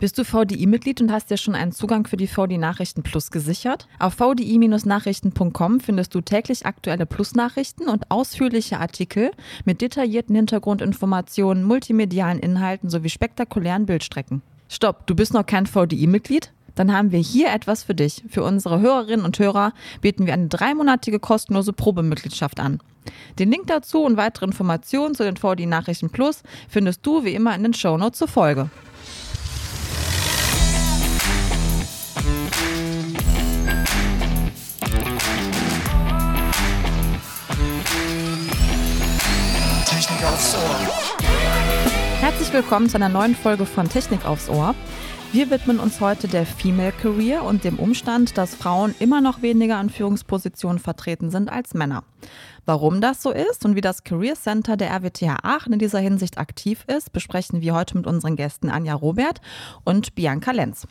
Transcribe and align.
Bist 0.00 0.18
du 0.18 0.24
VDI-Mitglied 0.24 1.00
und 1.00 1.12
hast 1.12 1.30
dir 1.30 1.36
schon 1.36 1.54
einen 1.54 1.70
Zugang 1.70 2.08
für 2.08 2.16
die 2.16 2.26
VDI 2.26 2.58
Nachrichten 2.58 3.04
Plus 3.04 3.30
gesichert? 3.30 3.86
Auf 4.00 4.14
vdi-nachrichten.com 4.14 5.78
findest 5.78 6.12
du 6.16 6.20
täglich 6.20 6.66
aktuelle 6.66 7.06
Plus-Nachrichten 7.06 7.88
und 7.88 8.10
ausführliche 8.10 8.80
Artikel 8.80 9.30
mit 9.64 9.80
detaillierten 9.80 10.34
Hintergrundinformationen, 10.34 11.62
multimedialen 11.62 12.40
Inhalten 12.40 12.90
sowie 12.90 13.08
spektakulären 13.08 13.86
Bildstrecken. 13.86 14.42
Stopp, 14.68 15.06
du 15.06 15.14
bist 15.14 15.32
noch 15.32 15.46
kein 15.46 15.66
VDI-Mitglied? 15.66 16.52
Dann 16.74 16.92
haben 16.92 17.12
wir 17.12 17.20
hier 17.20 17.52
etwas 17.52 17.84
für 17.84 17.94
dich. 17.94 18.24
Für 18.28 18.42
unsere 18.42 18.80
Hörerinnen 18.80 19.24
und 19.24 19.38
Hörer 19.38 19.72
bieten 20.00 20.26
wir 20.26 20.32
eine 20.32 20.48
dreimonatige 20.48 21.20
kostenlose 21.20 21.72
Probemitgliedschaft 21.72 22.58
an. 22.58 22.80
Den 23.38 23.52
Link 23.52 23.68
dazu 23.68 24.02
und 24.02 24.16
weitere 24.16 24.46
Informationen 24.46 25.14
zu 25.14 25.22
den 25.22 25.36
VDI 25.36 25.66
Nachrichten 25.66 26.10
Plus 26.10 26.42
findest 26.68 27.06
du 27.06 27.24
wie 27.24 27.34
immer 27.34 27.54
in 27.54 27.62
den 27.62 27.74
Shownotes 27.74 28.18
zur 28.18 28.28
Folge. 28.28 28.70
Herzlich 42.44 42.62
willkommen 42.62 42.90
zu 42.90 42.96
einer 42.96 43.08
neuen 43.08 43.34
Folge 43.34 43.64
von 43.64 43.88
Technik 43.88 44.26
aufs 44.26 44.50
Ohr. 44.50 44.74
Wir 45.32 45.48
widmen 45.48 45.80
uns 45.80 46.02
heute 46.02 46.28
der 46.28 46.44
Female 46.44 46.92
Career 46.92 47.42
und 47.42 47.64
dem 47.64 47.78
Umstand, 47.78 48.36
dass 48.36 48.54
Frauen 48.54 48.94
immer 48.98 49.22
noch 49.22 49.40
weniger 49.40 49.78
an 49.78 49.88
Führungspositionen 49.88 50.78
vertreten 50.78 51.30
sind 51.30 51.50
als 51.50 51.72
Männer. 51.72 52.04
Warum 52.66 53.00
das 53.00 53.22
so 53.22 53.30
ist 53.30 53.64
und 53.64 53.76
wie 53.76 53.80
das 53.80 54.04
Career 54.04 54.34
Center 54.34 54.76
der 54.76 54.90
RWTH 54.90 55.38
Aachen 55.42 55.72
in 55.72 55.78
dieser 55.78 56.00
Hinsicht 56.00 56.36
aktiv 56.36 56.84
ist, 56.86 57.14
besprechen 57.14 57.62
wir 57.62 57.72
heute 57.72 57.96
mit 57.96 58.06
unseren 58.06 58.36
Gästen 58.36 58.68
Anja 58.68 58.92
Robert 58.92 59.40
und 59.84 60.14
Bianca 60.14 60.50
Lenz. 60.50 60.86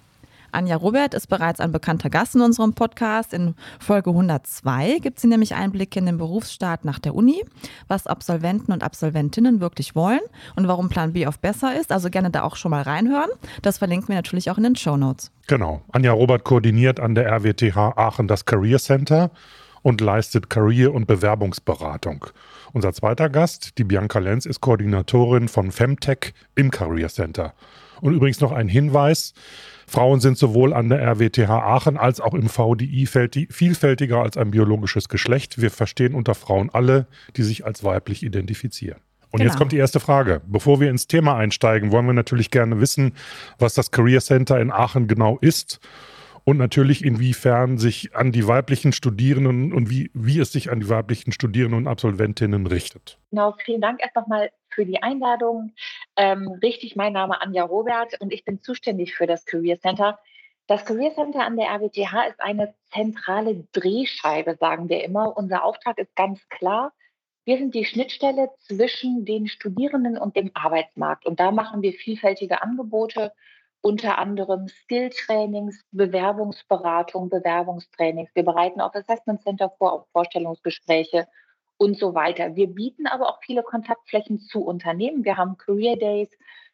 Anja 0.53 0.75
Robert 0.75 1.13
ist 1.13 1.27
bereits 1.27 1.59
ein 1.59 1.71
bekannter 1.71 2.09
Gast 2.09 2.35
in 2.35 2.41
unserem 2.41 2.73
Podcast. 2.73 3.34
In 3.34 3.55
Folge 3.79 4.12
102 4.12 4.99
gibt 4.99 5.20
sie 5.20 5.27
nämlich 5.27 5.55
Einblicke 5.55 5.99
in 5.99 6.05
den 6.05 6.18
Berufsstaat 6.18 6.85
nach 6.85 6.99
der 6.99 7.15
Uni, 7.15 7.43
was 7.87 8.07
Absolventen 8.07 8.71
und 8.71 8.84
Absolventinnen 8.84 9.59
wirklich 9.59 9.96
wollen 9.96 10.21
und 10.55 10.68
warum 10.68 10.90
Plan 10.90 11.13
B 11.13 11.27
oft 11.27 11.41
besser 11.41 11.79
ist. 11.79 11.91
Also 11.91 12.09
gerne 12.09 12.29
da 12.29 12.43
auch 12.43 12.55
schon 12.55 12.71
mal 12.71 12.84
reinhören. 12.84 13.29
Das 13.62 13.79
verlinken 13.79 14.09
wir 14.09 14.15
natürlich 14.15 14.51
auch 14.51 14.57
in 14.57 14.63
den 14.63 14.76
Show 14.76 14.98
Notes. 14.98 15.31
Genau. 15.48 15.81
Anja 15.91 16.12
Robert 16.12 16.43
koordiniert 16.43 16.99
an 16.99 17.15
der 17.15 17.27
RWTH 17.27 17.98
Aachen 17.98 18.27
das 18.27 18.46
Career 18.46 18.79
Center 18.79 19.31
und 19.81 20.01
leistet 20.01 20.49
Career- 20.49 20.93
und 20.93 21.07
Bewerbungsberatung. 21.07 22.26
Unser 22.71 22.93
zweiter 22.93 23.29
Gast, 23.29 23.77
die 23.77 23.84
Bianca 23.84 24.20
Lenz, 24.20 24.46
ist 24.46 24.62
Koordinatorin 24.62 25.48
von 25.48 25.71
Femtech 25.71 26.34
im 26.55 26.71
Career 26.71 27.09
Center. 27.09 27.54
Und 28.04 28.13
übrigens 28.13 28.41
noch 28.41 28.51
ein 28.51 28.68
Hinweis, 28.68 29.34
Frauen 29.87 30.20
sind 30.20 30.37
sowohl 30.37 30.73
an 30.73 30.90
der 30.90 30.99
RWTH 30.99 31.49
Aachen 31.49 31.98
als 31.98 32.20
auch 32.20 32.34
im 32.34 32.49
VDI 32.49 33.07
vielfältiger 33.49 34.21
als 34.21 34.35
ein 34.35 34.51
biologisches 34.51 35.07
Geschlecht. 35.07 35.62
Wir 35.62 35.71
verstehen 35.71 36.13
unter 36.13 36.35
Frauen 36.35 36.70
alle, 36.70 37.07
die 37.37 37.43
sich 37.43 37.65
als 37.65 37.85
weiblich 37.85 38.21
identifizieren. 38.21 38.99
Und 39.31 39.40
genau. 39.40 39.49
jetzt 39.49 39.57
kommt 39.57 39.71
die 39.71 39.77
erste 39.77 40.01
Frage. 40.01 40.41
Bevor 40.46 40.81
wir 40.81 40.90
ins 40.90 41.07
Thema 41.07 41.37
einsteigen, 41.37 41.93
wollen 41.93 42.05
wir 42.05 42.13
natürlich 42.13 42.51
gerne 42.51 42.81
wissen, 42.81 43.13
was 43.57 43.74
das 43.74 43.90
Career 43.90 44.20
Center 44.20 44.59
in 44.59 44.70
Aachen 44.70 45.07
genau 45.07 45.37
ist 45.40 45.79
und 46.43 46.57
natürlich 46.57 47.05
inwiefern 47.05 47.77
sich 47.77 48.15
an 48.15 48.34
die 48.34 48.48
weiblichen 48.48 48.91
Studierenden 48.91 49.71
und 49.71 49.90
wie, 49.90 50.12
wie 50.13 50.40
es 50.40 50.51
sich 50.51 50.71
an 50.71 50.81
die 50.81 50.90
weiblichen 50.90 51.31
Studierenden 51.31 51.79
und 51.79 51.87
Absolventinnen 51.87 52.68
richtet. 52.68 53.18
Genau, 53.31 53.55
vielen 53.63 53.79
Dank 53.79 54.01
erst 54.01 54.15
nochmal 54.15 54.49
für 54.74 54.85
die 54.85 55.02
Einladung. 55.02 55.74
Ähm, 56.16 56.60
richtig, 56.62 56.96
mein 56.96 57.13
Name 57.13 57.41
Anja 57.41 57.63
Robert 57.63 58.20
und 58.20 58.34
ich 58.34 58.43
bin 58.46 58.62
zuständig 58.62 59.15
für 59.15 59.27
das 59.27 59.46
Career 59.46 59.80
Center. 59.80 60.20
Das 60.68 60.85
Career 60.85 61.13
Center 61.13 61.46
an 61.46 61.57
der 61.57 61.68
RWTH 61.68 62.27
ist 62.30 62.40
eine 62.40 62.74
zentrale 62.91 63.68
Drehscheibe, 63.74 64.56
sagen 64.59 64.90
wir 64.90 65.03
immer. 65.03 65.35
Unser 65.35 65.63
Auftrag 65.66 65.97
ist 65.97 66.16
ganz 66.16 66.47
klar. 66.50 66.94
Wir 67.46 67.58
sind 67.58 67.75
die 67.75 67.84
Schnittstelle 67.84 68.50
zwischen 68.59 69.25
den 69.25 69.47
Studierenden 69.47 70.18
und 70.18 70.38
dem 70.38 70.52
Arbeitsmarkt. 70.53 71.26
Und 71.26 71.40
da 71.40 71.52
machen 71.52 71.81
wir 71.81 71.92
vielfältige 71.92 72.62
Angebote 72.62 73.34
unter 73.81 74.18
anderem 74.18 74.70
Skill-Trainings, 74.70 75.84
Bewerbungsberatung, 75.92 77.28
Bewerbungstrainings. 77.28 78.30
Wir 78.34 78.44
bereiten 78.44 78.80
auf 78.80 78.96
Assessment 78.96 79.42
Center 79.42 79.70
vor, 79.78 79.92
auf 79.92 80.08
Vorstellungsgespräche 80.14 81.28
und 81.78 81.97
so 81.97 82.13
weiter. 82.13 82.56
Wir 82.56 82.67
bieten 82.67 83.07
aber 83.07 83.29
auch 83.29 83.39
viele 83.44 83.63
Kontaktflächen 83.63 84.39
zu 84.39 84.63
Unternehmen. 84.63 85.25
Wir 85.25 85.38
haben 85.38 85.57
Career 85.57 85.97
Days, 85.97 86.29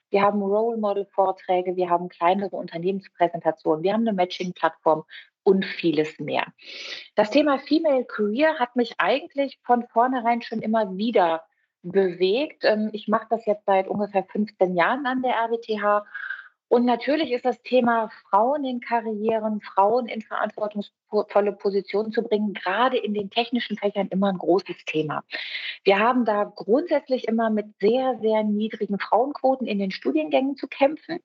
wir 0.10 0.22
haben 0.22 0.42
Role 0.42 0.78
Model 0.78 1.06
Vorträge, 1.06 1.76
wir 1.76 1.90
haben 1.90 2.10
kleinere 2.10 2.56
Unternehmenspräsentationen, 2.56 3.84
wir 3.84 3.94
haben 3.94 4.08
eine 4.08 4.14
Matching-Plattform 4.14 5.04
und 5.44 5.66
vieles 5.66 6.20
mehr. 6.20 6.46
Das 7.16 7.30
Thema 7.30 7.60
Female 7.60 8.06
Career 8.06 8.60
hat 8.60 8.76
mich 8.76 8.96
eigentlich 8.98 9.60
von 9.64 9.88
vornherein 9.88 10.42
schon 10.42 10.62
immer 10.62 10.98
wieder 10.98 11.44
bewegt. 11.82 12.64
Ähm, 12.66 12.90
ich 12.92 13.08
mache 13.08 13.28
das 13.30 13.46
jetzt 13.46 13.66
seit 13.66 13.88
ungefähr 13.88 14.24
15 14.24 14.76
Jahren 14.76 15.06
an 15.06 15.22
der 15.22 15.36
RWTH 15.36 16.06
und 16.70 16.86
natürlich 16.86 17.32
ist 17.32 17.46
das 17.46 17.62
Thema 17.64 18.10
Frauen 18.30 18.64
in 18.64 18.80
Karrieren, 18.80 19.60
Frauen 19.60 20.08
in 20.08 20.22
verantwortungsvolle 21.10 21.54
Positionen 21.54 22.12
zu 22.12 22.22
bringen, 22.22 22.54
gerade 22.54 22.98
in 22.98 23.14
den 23.14 23.30
technischen 23.30 23.78
Fächern 23.78 24.08
immer 24.10 24.30
ein 24.30 24.38
großes 24.38 24.78
Thema. 24.86 25.24
Wir 25.84 26.00
haben 26.00 26.26
da 26.26 26.44
grundsätzlich 26.44 27.28
immer 27.28 27.50
mit 27.50 27.68
sehr, 27.80 28.18
sehr 28.22 28.44
niedrigen 28.44 29.00
Frauenquoten 29.00 29.68
in 29.68 29.80
den 29.80 29.92
Studiengängen 29.92 30.56
zu 30.56 30.68
kämpfen. 30.68 31.20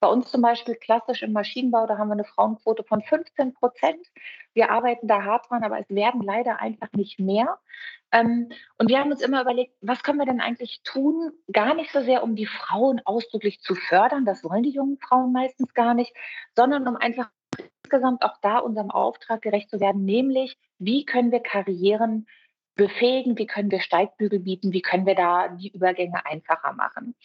Bei 0.00 0.08
uns 0.08 0.30
zum 0.30 0.42
Beispiel 0.42 0.74
klassisch 0.74 1.22
im 1.22 1.32
Maschinenbau, 1.32 1.86
da 1.86 1.98
haben 1.98 2.08
wir 2.08 2.14
eine 2.14 2.24
Frauenquote 2.24 2.84
von 2.84 3.02
15 3.02 3.54
Prozent. 3.54 4.06
Wir 4.54 4.70
arbeiten 4.70 5.06
da 5.06 5.22
hart 5.22 5.48
dran, 5.48 5.62
aber 5.62 5.78
es 5.78 5.88
werden 5.88 6.22
leider 6.22 6.60
einfach 6.60 6.90
nicht 6.92 7.20
mehr. 7.20 7.58
Ähm, 8.10 8.48
und 8.78 8.88
wir 8.88 8.98
haben 8.98 9.10
uns 9.10 9.20
immer 9.20 9.42
überlegt, 9.42 9.74
was 9.82 10.02
können 10.02 10.18
wir 10.18 10.26
denn 10.26 10.40
eigentlich 10.40 10.80
tun? 10.82 11.30
Gar 11.52 11.74
nicht 11.74 11.92
so 11.92 12.00
sehr, 12.00 12.22
um 12.22 12.34
die 12.34 12.46
Frauen 12.46 13.00
ausdrücklich 13.04 13.60
zu 13.60 13.74
fördern, 13.74 14.24
das 14.24 14.42
wollen 14.42 14.62
die 14.62 14.70
jungen 14.70 14.98
Frauen 14.98 15.32
meistens 15.32 15.74
gar 15.74 15.94
nicht, 15.94 16.14
sondern 16.56 16.88
um 16.88 16.96
einfach 16.96 17.28
insgesamt 17.88 18.22
auch 18.22 18.36
da 18.42 18.58
unserem 18.58 18.90
Auftrag 18.90 19.42
gerecht 19.42 19.70
zu 19.70 19.80
werden, 19.80 20.04
nämlich 20.04 20.56
wie 20.78 21.04
können 21.04 21.32
wir 21.32 21.40
Karrieren 21.40 22.26
befähigen, 22.74 23.36
wie 23.38 23.46
können 23.46 23.70
wir 23.70 23.80
Steigbügel 23.80 24.38
bieten, 24.38 24.72
wie 24.72 24.82
können 24.82 25.06
wir 25.06 25.16
da 25.16 25.48
die 25.48 25.72
Übergänge 25.72 26.24
einfacher 26.24 26.74
machen. 26.74 27.16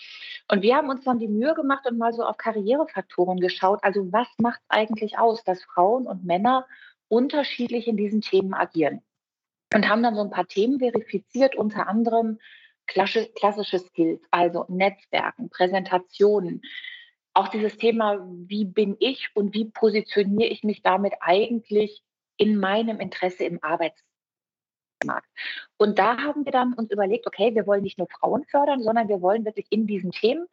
Und 0.50 0.64
wir 0.64 0.76
haben 0.76 0.90
uns 0.90 1.04
dann 1.04 1.20
die 1.20 1.28
Mühe 1.28 1.54
gemacht 1.54 1.86
und 1.86 1.98
mal 1.98 2.14
so 2.14 2.24
auf 2.24 2.38
Karrierefaktoren 2.38 3.40
geschaut. 3.40 3.80
Also 3.84 4.12
was 4.12 4.28
macht 4.40 4.62
eigentlich 4.68 5.20
aus, 5.20 5.44
dass 5.44 5.64
Frauen 5.64 6.08
und 6.08 6.24
Männer 6.24 6.66
unterschiedlich 7.08 7.88
in 7.88 7.98
diesen 7.98 8.22
Themen 8.22 8.56
agieren? 8.56 9.04
und 9.74 9.90
haben 9.90 10.04
dann 10.04 10.16
so 10.16 10.22
ein 10.22 10.30
paar 10.30 10.48
Themen 10.48 10.80
verifiziert, 10.80 11.56
unter 11.56 11.88
anderem 11.88 12.40
klassische 12.86 13.80
Skills, 13.80 14.22
also 14.32 14.66
Netzwerken, 14.68 15.50
Präsentationen. 15.50 16.62
Auch 17.34 17.48
dieses 17.48 17.78
Thema, 17.78 18.20
wie 18.48 18.66
bin 18.66 18.96
ich 19.00 19.30
und 19.34 19.54
wie 19.54 19.66
positioniere 19.66 20.50
ich 20.50 20.64
mich 20.64 20.82
damit 20.82 21.14
eigentlich 21.20 22.04
in 22.38 22.58
meinem 22.58 23.00
Interesse 23.00 23.44
im 23.44 23.64
Arbeitsmarkt. 23.64 24.04
Und 25.78 25.98
da 26.00 26.18
haben 26.18 26.46
wir 26.46 26.52
dann 26.52 26.74
uns 26.74 26.92
überlegt, 26.92 27.26
okay, 27.28 27.56
wir 27.56 27.66
wollen 27.66 27.84
nicht 27.84 27.98
nur 27.98 28.08
Frauen 28.08 28.46
fördern, 28.46 28.82
sondern 28.82 29.08
wir 29.08 29.22
wollen 29.22 29.46
wirklich 29.46 29.68
in 29.70 29.88
diesen 29.88 30.12
Themen 30.12 30.48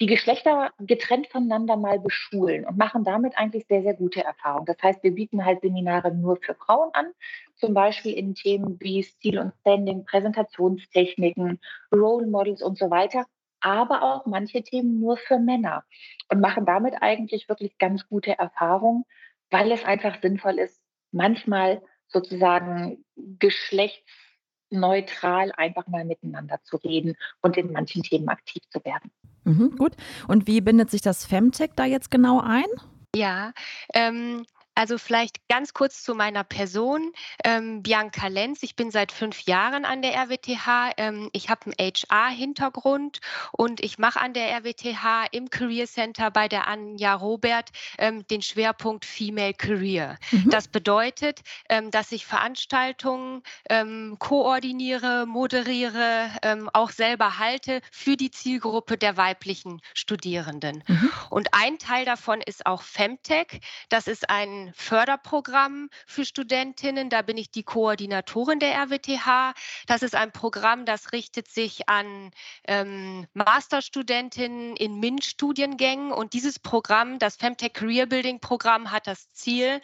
die 0.00 0.06
Geschlechter 0.06 0.72
getrennt 0.78 1.28
voneinander 1.28 1.76
mal 1.76 2.00
beschulen 2.00 2.64
und 2.64 2.78
machen 2.78 3.04
damit 3.04 3.36
eigentlich 3.36 3.66
sehr, 3.66 3.82
sehr 3.82 3.92
gute 3.94 4.24
Erfahrungen. 4.24 4.64
Das 4.64 4.78
heißt, 4.82 5.02
wir 5.02 5.14
bieten 5.14 5.44
halt 5.44 5.60
Seminare 5.60 6.14
nur 6.14 6.36
für 6.36 6.54
Frauen 6.54 6.88
an, 6.94 7.12
zum 7.56 7.74
Beispiel 7.74 8.14
in 8.14 8.34
Themen 8.34 8.80
wie 8.80 9.02
Stil 9.02 9.38
und 9.38 9.52
Standing, 9.60 10.06
Präsentationstechniken, 10.06 11.60
Role 11.92 12.26
Models 12.26 12.62
und 12.62 12.78
so 12.78 12.90
weiter, 12.90 13.26
aber 13.60 14.02
auch 14.02 14.26
manche 14.26 14.62
Themen 14.62 15.00
nur 15.00 15.16
für 15.16 15.38
Männer 15.38 15.84
und 16.28 16.40
machen 16.40 16.66
damit 16.66 16.94
eigentlich 17.00 17.48
wirklich 17.48 17.78
ganz 17.78 18.06
gute 18.08 18.38
Erfahrungen, 18.38 19.04
weil 19.50 19.72
es 19.72 19.84
einfach 19.84 20.20
sinnvoll 20.20 20.58
ist, 20.58 20.82
manchmal 21.12 21.80
sozusagen 22.08 23.04
geschlechtsneutral 23.38 25.52
einfach 25.56 25.86
mal 25.86 26.04
miteinander 26.04 26.60
zu 26.62 26.76
reden 26.76 27.16
und 27.42 27.56
in 27.56 27.72
manchen 27.72 28.02
Themen 28.02 28.28
aktiv 28.28 28.62
zu 28.70 28.84
werden. 28.84 29.10
Mhm, 29.44 29.76
gut. 29.76 29.92
Und 30.28 30.46
wie 30.46 30.60
bindet 30.60 30.90
sich 30.90 31.00
das 31.02 31.24
Femtech 31.24 31.70
da 31.76 31.84
jetzt 31.84 32.10
genau 32.10 32.40
ein? 32.40 32.66
Ja, 33.14 33.52
ähm, 33.94 34.44
Also 34.80 34.96
vielleicht 34.96 35.46
ganz 35.50 35.74
kurz 35.74 36.02
zu 36.02 36.14
meiner 36.14 36.42
Person. 36.42 37.12
Ähm, 37.44 37.82
Bianca 37.82 38.28
Lenz, 38.28 38.62
ich 38.62 38.76
bin 38.76 38.90
seit 38.90 39.12
fünf 39.12 39.42
Jahren 39.42 39.84
an 39.84 40.00
der 40.00 40.14
RWTH. 40.14 40.94
Ähm, 40.96 41.28
ich 41.34 41.50
habe 41.50 41.66
einen 41.66 41.74
HR-Hintergrund 41.74 43.20
und 43.52 43.80
ich 43.82 43.98
mache 43.98 44.18
an 44.18 44.32
der 44.32 44.50
RWTH 44.56 45.26
im 45.32 45.50
Career 45.50 45.86
Center 45.86 46.30
bei 46.30 46.48
der 46.48 46.66
Anja 46.66 47.12
Robert 47.12 47.68
ähm, 47.98 48.26
den 48.28 48.40
Schwerpunkt 48.40 49.04
Female 49.04 49.52
Career. 49.52 50.16
Mhm. 50.30 50.48
Das 50.48 50.66
bedeutet, 50.66 51.40
ähm, 51.68 51.90
dass 51.90 52.10
ich 52.10 52.24
Veranstaltungen 52.24 53.42
ähm, 53.68 54.16
koordiniere, 54.18 55.26
moderiere, 55.26 56.30
ähm, 56.40 56.70
auch 56.72 56.88
selber 56.88 57.38
halte 57.38 57.82
für 57.92 58.16
die 58.16 58.30
Zielgruppe 58.30 58.96
der 58.96 59.18
weiblichen 59.18 59.82
Studierenden. 59.92 60.82
Mhm. 60.86 61.10
Und 61.28 61.52
ein 61.52 61.78
Teil 61.78 62.06
davon 62.06 62.40
ist 62.40 62.64
auch 62.64 62.80
Femtech. 62.80 63.60
Das 63.90 64.06
ist 64.06 64.30
ein 64.30 64.69
Förderprogramm 64.74 65.90
für 66.06 66.24
Studentinnen. 66.24 67.10
Da 67.10 67.22
bin 67.22 67.36
ich 67.36 67.50
die 67.50 67.62
Koordinatorin 67.62 68.58
der 68.58 68.74
RWTH. 68.74 69.54
Das 69.86 70.02
ist 70.02 70.14
ein 70.14 70.32
Programm, 70.32 70.84
das 70.84 71.12
richtet 71.12 71.48
sich 71.48 71.88
an 71.88 72.30
ähm, 72.66 73.26
Masterstudentinnen 73.34 74.76
in 74.76 75.00
MINT-Studiengängen. 75.00 76.12
Und 76.12 76.32
dieses 76.32 76.58
Programm, 76.58 77.18
das 77.18 77.36
Femtech 77.36 77.72
Career 77.72 78.06
Building 78.06 78.40
Programm, 78.40 78.90
hat 78.90 79.06
das 79.06 79.32
Ziel, 79.32 79.80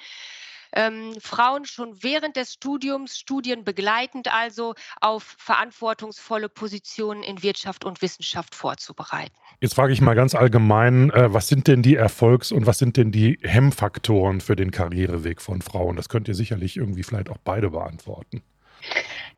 ähm, 0.77 1.15
Frauen 1.21 1.65
schon 1.65 2.03
während 2.03 2.37
des 2.37 2.53
Studiums, 2.53 3.19
studienbegleitend 3.19 4.33
also, 4.33 4.75
auf 5.01 5.35
verantwortungsvolle 5.39 6.49
Positionen 6.49 7.23
in 7.23 7.43
Wirtschaft 7.43 7.85
und 7.85 8.03
Wissenschaft 8.03 8.55
vorzubereiten. 8.55 9.35
Jetzt 9.61 9.75
frage 9.75 9.93
ich 9.93 10.01
mal 10.01 10.15
ganz 10.15 10.35
allgemein, 10.35 11.11
äh, 11.11 11.33
was 11.33 11.49
sind 11.49 11.67
denn 11.67 11.83
die 11.83 11.97
Erfolgs- 11.97 12.53
und 12.53 12.67
was 12.67 12.79
sind 12.79 12.97
denn 12.97 13.11
die 13.11 13.39
Hemmfaktoren 13.43 14.41
für 14.41 14.55
den 14.55 14.71
Karriereweg 14.71 15.41
von 15.41 15.63
Frauen? 15.63 15.97
Das 15.97 16.09
könnt 16.09 16.29
ihr 16.29 16.35
sicherlich 16.35 16.77
irgendwie 16.77 17.03
vielleicht 17.03 17.31
auch 17.31 17.39
beide 17.43 17.71
beantworten. 17.71 18.43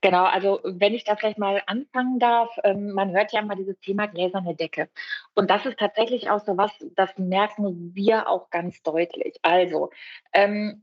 Genau, 0.00 0.24
also 0.24 0.60
wenn 0.64 0.94
ich 0.94 1.04
da 1.04 1.16
vielleicht 1.16 1.38
mal 1.38 1.62
anfangen 1.66 2.18
darf, 2.18 2.50
ähm, 2.62 2.92
man 2.92 3.10
hört 3.12 3.32
ja 3.32 3.42
mal 3.42 3.56
dieses 3.56 3.78
Thema 3.80 4.06
gläserne 4.06 4.54
Decke. 4.54 4.88
Und 5.34 5.50
das 5.50 5.66
ist 5.66 5.78
tatsächlich 5.78 6.30
auch 6.30 6.40
so 6.44 6.56
was, 6.56 6.70
das 6.94 7.10
merken 7.18 7.94
wir 7.94 8.28
auch 8.28 8.50
ganz 8.50 8.82
deutlich. 8.82 9.38
Also, 9.42 9.90
ähm, 10.32 10.82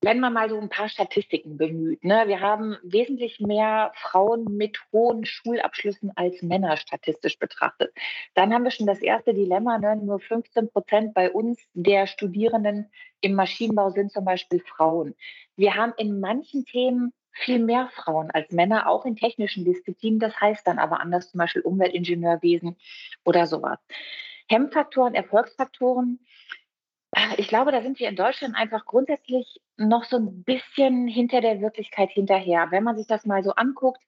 wenn 0.00 0.20
man 0.20 0.32
mal 0.32 0.48
so 0.48 0.58
ein 0.58 0.68
paar 0.68 0.88
Statistiken 0.88 1.56
bemüht, 1.56 2.04
ne, 2.04 2.24
wir 2.26 2.40
haben 2.40 2.76
wesentlich 2.82 3.40
mehr 3.40 3.92
Frauen 3.96 4.44
mit 4.56 4.78
hohen 4.92 5.24
Schulabschlüssen 5.24 6.12
als 6.16 6.40
Männer 6.42 6.76
statistisch 6.76 7.38
betrachtet. 7.38 7.92
Dann 8.34 8.54
haben 8.54 8.64
wir 8.64 8.70
schon 8.70 8.86
das 8.86 9.00
erste 9.00 9.34
Dilemma, 9.34 9.78
ne, 9.78 9.96
nur 9.96 10.20
15 10.20 10.70
Prozent 10.70 11.14
bei 11.14 11.30
uns 11.30 11.58
der 11.74 12.06
Studierenden 12.06 12.90
im 13.20 13.34
Maschinenbau 13.34 13.90
sind 13.90 14.12
zum 14.12 14.24
Beispiel 14.24 14.60
Frauen. 14.60 15.14
Wir 15.56 15.74
haben 15.74 15.92
in 15.96 16.20
manchen 16.20 16.64
Themen 16.64 17.12
viel 17.32 17.58
mehr 17.58 17.88
Frauen 17.92 18.30
als 18.30 18.50
Männer, 18.52 18.88
auch 18.88 19.04
in 19.04 19.16
technischen 19.16 19.64
Disziplinen. 19.64 20.18
Das 20.18 20.40
heißt 20.40 20.66
dann 20.66 20.78
aber 20.78 21.00
anders, 21.00 21.30
zum 21.30 21.38
Beispiel 21.38 21.62
Umweltingenieurwesen 21.62 22.76
oder 23.24 23.46
sowas. 23.46 23.78
Hemmfaktoren, 24.48 25.14
Erfolgsfaktoren, 25.14 26.20
ich 27.36 27.48
glaube, 27.48 27.72
da 27.72 27.82
sind 27.82 27.98
wir 27.98 28.08
in 28.08 28.16
Deutschland 28.16 28.54
einfach 28.54 28.84
grundsätzlich 28.84 29.60
noch 29.76 30.04
so 30.04 30.16
ein 30.16 30.42
bisschen 30.42 31.06
hinter 31.06 31.40
der 31.40 31.60
Wirklichkeit 31.60 32.10
hinterher. 32.10 32.68
Wenn 32.70 32.84
man 32.84 32.96
sich 32.96 33.06
das 33.06 33.24
mal 33.24 33.42
so 33.42 33.52
anguckt, 33.52 34.00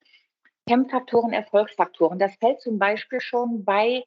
Hemmfaktoren, 0.69 1.33
Erfolgsfaktoren, 1.33 2.19
das 2.19 2.35
fällt 2.37 2.61
zum 2.61 2.79
Beispiel 2.79 3.21
schon 3.21 3.65
bei 3.65 4.05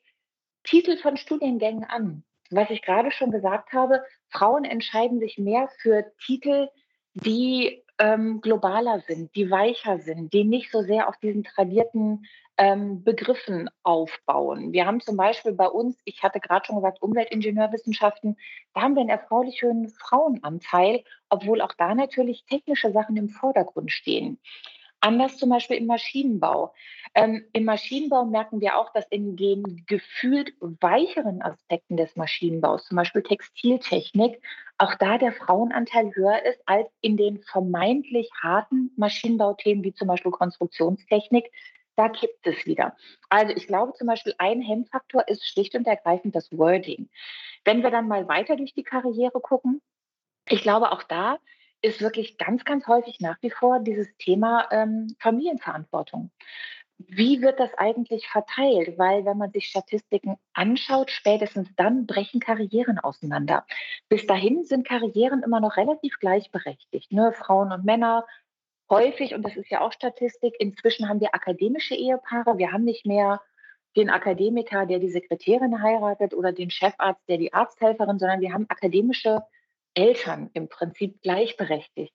Titel 0.64 0.98
von 0.98 1.18
Studiengängen 1.18 1.84
an. 1.84 2.24
Was 2.52 2.70
ich 2.70 2.82
gerade 2.82 3.12
schon 3.12 3.32
gesagt 3.32 3.74
habe, 3.74 4.04
Frauen 4.30 4.64
entscheiden 4.64 5.20
sich 5.20 5.38
mehr 5.38 5.70
für 5.82 6.06
Titel, 6.24 6.70
die 7.16 7.83
ähm, 8.00 8.42
globaler 8.42 9.00
sind, 9.02 9.36
die 9.36 9.50
weicher 9.52 10.00
sind, 10.00 10.34
die 10.34 10.44
nicht 10.44 10.72
so 10.72 10.82
sehr 10.82 11.08
auf 11.08 11.18
diesen 11.18 11.44
tradierten 11.44 12.26
ähm, 12.58 13.04
Begriffen 13.04 13.70
aufbauen. 13.82 14.74
Wir 14.74 14.86
haben 14.86 15.02
zum 15.02 15.18
Beispiel 15.18 15.54
bei 15.54 15.68
uns, 15.68 15.98
ich 16.06 16.22
hatte 16.22 16.40
gerade 16.40 16.66
schon 16.66 16.76
gesagt, 16.76 17.02
Umweltingenieurwissenschaften, 17.02 18.38
da 18.74 18.82
haben 18.82 18.96
wir 18.96 19.02
einen 19.02 19.10
erfreulich 19.10 19.64
hohen 19.64 19.90
Frauenanteil, 19.90 21.04
obwohl 21.30 21.62
auch 21.62 21.74
da 21.74 21.96
natürlich 21.96 22.46
technische 22.46 22.92
Sachen 22.92 23.18
im 23.18 23.30
Vordergrund 23.30 23.92
stehen. 23.92 24.40
Anders 25.04 25.36
zum 25.38 25.50
Beispiel 25.50 25.76
im 25.76 25.86
Maschinenbau. 25.86 26.74
Ähm, 27.14 27.46
Im 27.52 27.66
Maschinenbau 27.66 28.24
merken 28.24 28.62
wir 28.62 28.78
auch, 28.78 28.94
dass 28.94 29.06
in 29.10 29.36
den 29.36 29.84
gefühlt 29.86 30.54
weicheren 30.62 31.42
Aspekten 31.42 31.98
des 31.98 32.16
Maschinenbaus, 32.16 32.86
zum 32.86 32.96
Beispiel 32.96 33.22
Textiltechnik, 33.22 34.42
auch 34.78 34.96
da 34.96 35.18
der 35.18 35.34
Frauenanteil 35.34 36.16
höher 36.16 36.46
ist 36.46 36.62
als 36.66 36.88
in 37.02 37.18
den 37.18 37.44
vermeintlich 37.44 38.30
harten 38.42 38.92
Maschinenbauthemen 38.96 39.84
wie 39.84 39.94
zum 39.94 40.08
Beispiel 40.08 40.32
Konstruktionstechnik. 40.32 41.52
Da 41.98 42.08
kippt 42.08 42.48
es 42.48 42.66
wieder. 42.66 42.96
Also 43.28 43.54
ich 43.58 43.68
glaube 43.68 43.92
zum 43.96 44.08
Beispiel, 44.08 44.34
ein 44.38 44.62
Hemmfaktor 44.62 45.28
ist 45.28 45.46
schlicht 45.46 45.76
und 45.76 45.86
ergreifend 45.86 46.34
das 46.34 46.50
Wording. 46.58 47.10
Wenn 47.66 47.84
wir 47.84 47.92
dann 47.92 48.08
mal 48.08 48.30
weiter 48.30 48.56
durch 48.56 48.74
die 48.74 48.84
Karriere 48.84 49.42
gucken, 49.42 49.82
ich 50.48 50.62
glaube 50.62 50.94
auch 50.94 51.04
da 51.04 51.40
ist 51.84 52.02
wirklich 52.02 52.38
ganz, 52.38 52.64
ganz 52.66 52.88
häufig 52.88 53.20
nach 53.20 53.38
wie 53.42 53.52
vor 53.52 53.80
dieses 53.80 54.08
Thema 54.18 54.68
ähm, 54.72 55.16
Familienverantwortung. 55.20 56.32
Wie 56.98 57.42
wird 57.42 57.60
das 57.60 57.74
eigentlich 57.78 58.28
verteilt? 58.30 58.98
Weil 58.98 59.26
wenn 59.26 59.38
man 59.38 59.52
sich 59.52 59.66
Statistiken 59.66 60.38
anschaut, 60.54 61.12
spätestens 61.12 61.68
dann 61.76 62.06
brechen 62.08 62.40
Karrieren 62.40 63.00
auseinander. 63.00 63.66
Bis 64.08 64.26
dahin 64.26 64.64
sind 64.64 64.88
Karrieren 64.88 65.44
immer 65.44 65.60
noch 65.60 65.76
relativ 65.76 66.18
gleichberechtigt. 66.20 67.12
Ne? 67.12 67.34
Frauen 67.34 67.74
und 67.74 67.84
Männer 67.84 68.26
häufig, 68.90 69.34
und 69.34 69.44
das 69.44 69.58
ist 69.58 69.70
ja 69.70 69.82
auch 69.82 69.92
Statistik, 69.92 70.56
inzwischen 70.60 71.10
haben 71.10 71.20
wir 71.20 71.36
akademische 71.36 71.96
Ehepaare. 71.96 72.58
Wir 72.58 72.72
haben 72.72 72.86
nicht 72.86 73.06
mehr 73.06 73.42
den 73.98 74.10
Akademiker, 74.10 74.86
der 74.86 75.00
die 75.00 75.10
Sekretärin 75.10 75.82
heiratet 75.82 76.34
oder 76.34 76.54
den 76.54 76.70
Chefarzt, 76.70 77.28
der 77.28 77.38
die 77.38 77.54
Arzthelferin, 77.54 78.20
sondern 78.20 78.40
wir 78.40 78.54
haben 78.54 78.68
akademische 78.70 79.44
Eltern 79.94 80.50
im 80.54 80.70
Prinzip 80.70 81.22
gleichberechtigt. 81.22 82.14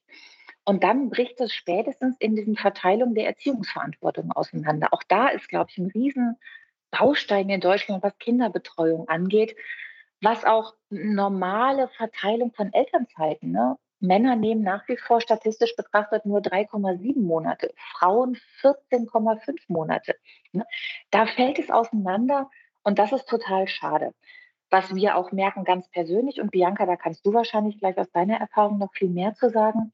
Und 0.65 0.83
dann 0.83 1.09
bricht 1.09 1.39
es 1.41 1.53
spätestens 1.53 2.15
in 2.19 2.35
diesen 2.35 2.55
Verteilungen 2.55 3.15
der 3.15 3.25
Erziehungsverantwortung 3.25 4.31
auseinander. 4.31 4.89
Auch 4.93 5.03
da 5.07 5.29
ist, 5.29 5.49
glaube 5.49 5.71
ich, 5.71 5.77
ein 5.77 5.87
riesen 5.87 6.37
Baustein 6.91 7.49
in 7.49 7.61
Deutschland, 7.61 8.03
was 8.03 8.17
Kinderbetreuung 8.19 9.07
angeht, 9.07 9.55
was 10.21 10.45
auch 10.45 10.75
normale 10.89 11.87
Verteilung 11.87 12.53
von 12.53 12.73
Elternzeiten. 12.73 13.51
Ne? 13.51 13.77
Männer 13.99 14.35
nehmen 14.35 14.61
nach 14.61 14.87
wie 14.87 14.97
vor 14.97 15.21
statistisch 15.21 15.75
betrachtet 15.75 16.25
nur 16.25 16.39
3,7 16.39 17.19
Monate, 17.19 17.73
Frauen 17.97 18.37
14,5 18.61 19.57
Monate. 19.67 20.15
Ne? 20.51 20.65
Da 21.11 21.25
fällt 21.25 21.59
es 21.59 21.69
auseinander 21.69 22.49
und 22.83 22.99
das 22.99 23.11
ist 23.11 23.27
total 23.27 23.67
schade 23.67 24.13
was 24.69 24.93
wir 24.95 25.15
auch 25.15 25.31
merken 25.31 25.63
ganz 25.63 25.89
persönlich, 25.89 26.39
und 26.39 26.51
Bianca, 26.51 26.85
da 26.85 26.95
kannst 26.95 27.25
du 27.25 27.33
wahrscheinlich 27.33 27.79
gleich 27.79 27.97
aus 27.97 28.11
deiner 28.11 28.37
Erfahrung 28.37 28.77
noch 28.77 28.93
viel 28.93 29.09
mehr 29.09 29.33
zu 29.33 29.49
sagen. 29.49 29.91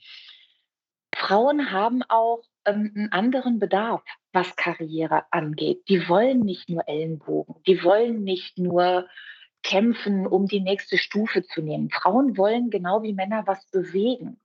Frauen 1.15 1.71
haben 1.71 2.03
auch 2.03 2.41
ähm, 2.65 2.91
einen 2.95 3.11
anderen 3.11 3.59
Bedarf, 3.59 4.03
was 4.33 4.55
Karriere 4.55 5.23
angeht. 5.31 5.87
Die 5.87 6.09
wollen 6.09 6.41
nicht 6.41 6.69
nur 6.69 6.87
Ellenbogen, 6.87 7.55
die 7.65 7.83
wollen 7.83 8.23
nicht 8.23 8.57
nur 8.57 9.07
kämpfen, 9.63 10.27
um 10.27 10.47
die 10.47 10.59
nächste 10.59 10.97
Stufe 10.97 11.43
zu 11.43 11.61
nehmen. 11.61 11.89
Frauen 11.89 12.37
wollen 12.37 12.69
genau 12.69 13.01
wie 13.01 13.13
Männer 13.13 13.43
was 13.47 13.65
bewegen, 13.71 14.39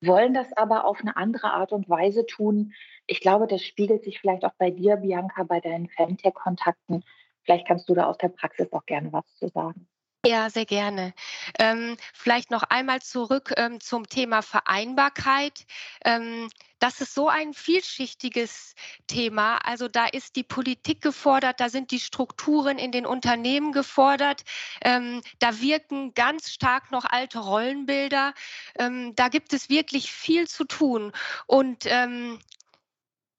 wollen 0.00 0.34
das 0.34 0.52
aber 0.56 0.84
auf 0.84 1.00
eine 1.00 1.16
andere 1.16 1.52
Art 1.52 1.72
und 1.72 1.88
Weise 1.88 2.26
tun. 2.26 2.72
Ich 3.06 3.20
glaube, 3.20 3.46
das 3.46 3.62
spiegelt 3.62 4.02
sich 4.02 4.18
vielleicht 4.18 4.44
auch 4.44 4.54
bei 4.58 4.70
dir, 4.70 4.96
Bianca, 4.96 5.44
bei 5.44 5.60
deinen 5.60 5.88
Femtech-Kontakten 5.88 7.04
Vielleicht 7.44 7.66
kannst 7.66 7.88
du 7.88 7.94
da 7.94 8.06
aus 8.06 8.18
der 8.18 8.28
Praxis 8.28 8.72
auch 8.72 8.86
gerne 8.86 9.12
was 9.12 9.24
zu 9.38 9.48
sagen. 9.48 9.86
Ja, 10.26 10.48
sehr 10.48 10.64
gerne. 10.64 11.12
Ähm, 11.58 11.98
vielleicht 12.14 12.50
noch 12.50 12.62
einmal 12.62 13.02
zurück 13.02 13.52
ähm, 13.58 13.78
zum 13.80 14.08
Thema 14.08 14.40
Vereinbarkeit. 14.40 15.66
Ähm, 16.02 16.48
das 16.78 17.02
ist 17.02 17.14
so 17.14 17.28
ein 17.28 17.52
vielschichtiges 17.52 18.74
Thema. 19.06 19.58
Also 19.58 19.86
da 19.86 20.06
ist 20.06 20.36
die 20.36 20.42
Politik 20.42 21.02
gefordert, 21.02 21.60
da 21.60 21.68
sind 21.68 21.90
die 21.90 22.00
Strukturen 22.00 22.78
in 22.78 22.90
den 22.90 23.04
Unternehmen 23.04 23.72
gefordert. 23.72 24.44
Ähm, 24.82 25.20
da 25.40 25.60
wirken 25.60 26.14
ganz 26.14 26.50
stark 26.50 26.90
noch 26.90 27.04
alte 27.04 27.40
Rollenbilder. 27.40 28.32
Ähm, 28.78 29.14
da 29.16 29.28
gibt 29.28 29.52
es 29.52 29.68
wirklich 29.68 30.10
viel 30.10 30.48
zu 30.48 30.64
tun. 30.64 31.12
Und 31.46 31.84
ähm, 31.84 32.38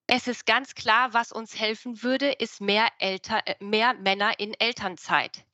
es 0.08 0.28
ist 0.28 0.46
ganz 0.46 0.76
klar, 0.76 1.14
was 1.14 1.32
uns 1.32 1.60
helfen 1.60 2.04
würde, 2.04 2.32
ist 2.32 2.62
mehr, 2.62 2.88
Elter, 3.00 3.42
äh, 3.46 3.56
mehr 3.60 3.94
Männer 3.94 4.40
in 4.40 4.54
Elternzeit. 4.54 5.46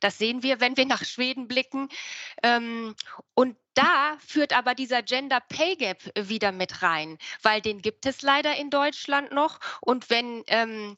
Das 0.00 0.18
sehen 0.18 0.42
wir, 0.42 0.60
wenn 0.60 0.76
wir 0.76 0.86
nach 0.86 1.04
Schweden 1.04 1.46
blicken. 1.46 1.88
Ähm, 2.42 2.96
und 3.34 3.56
da 3.74 4.16
führt 4.18 4.52
aber 4.52 4.74
dieser 4.74 5.02
Gender 5.02 5.40
Pay 5.40 5.76
Gap 5.76 6.02
wieder 6.16 6.50
mit 6.50 6.82
rein, 6.82 7.18
weil 7.42 7.60
den 7.60 7.80
gibt 7.80 8.04
es 8.06 8.20
leider 8.22 8.56
in 8.56 8.70
Deutschland 8.70 9.30
noch. 9.32 9.60
Und 9.80 10.10
wenn 10.10 10.42
ähm, 10.48 10.96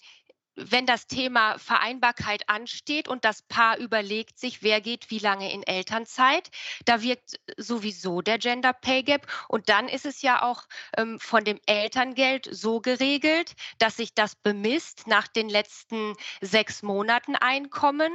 wenn 0.57 0.87
das 0.87 1.07
Thema 1.07 1.59
Vereinbarkeit 1.59 2.49
ansteht 2.49 3.09
und 3.09 3.25
das 3.25 3.43
Paar 3.43 3.79
überlegt 3.79 4.39
sich, 4.39 4.63
wer 4.63 4.81
geht 4.81 5.11
wie 5.11 5.19
lange 5.19 5.53
in 5.53 5.63
Elternzeit, 5.63 6.51
da 6.85 7.03
wirkt 7.03 7.41
sowieso 7.57 8.21
der 8.21 8.39
Gender 8.39 8.73
Pay 8.73 9.03
Gap. 9.03 9.27
Und 9.49 9.69
dann 9.69 9.89
ist 9.89 10.07
es 10.07 10.23
ja 10.23 10.43
auch 10.43 10.65
ähm, 10.97 11.19
von 11.19 11.45
dem 11.45 11.59
Elterngeld 11.67 12.49
so 12.51 12.81
geregelt, 12.81 13.55
dass 13.79 13.97
sich 13.97 14.15
das 14.15 14.37
bemisst 14.37 15.07
nach 15.07 15.29
den 15.29 15.49
letzten 15.49 16.15
sechs 16.41 16.83
Monaten 16.83 17.37
Einkommen. 17.37 18.13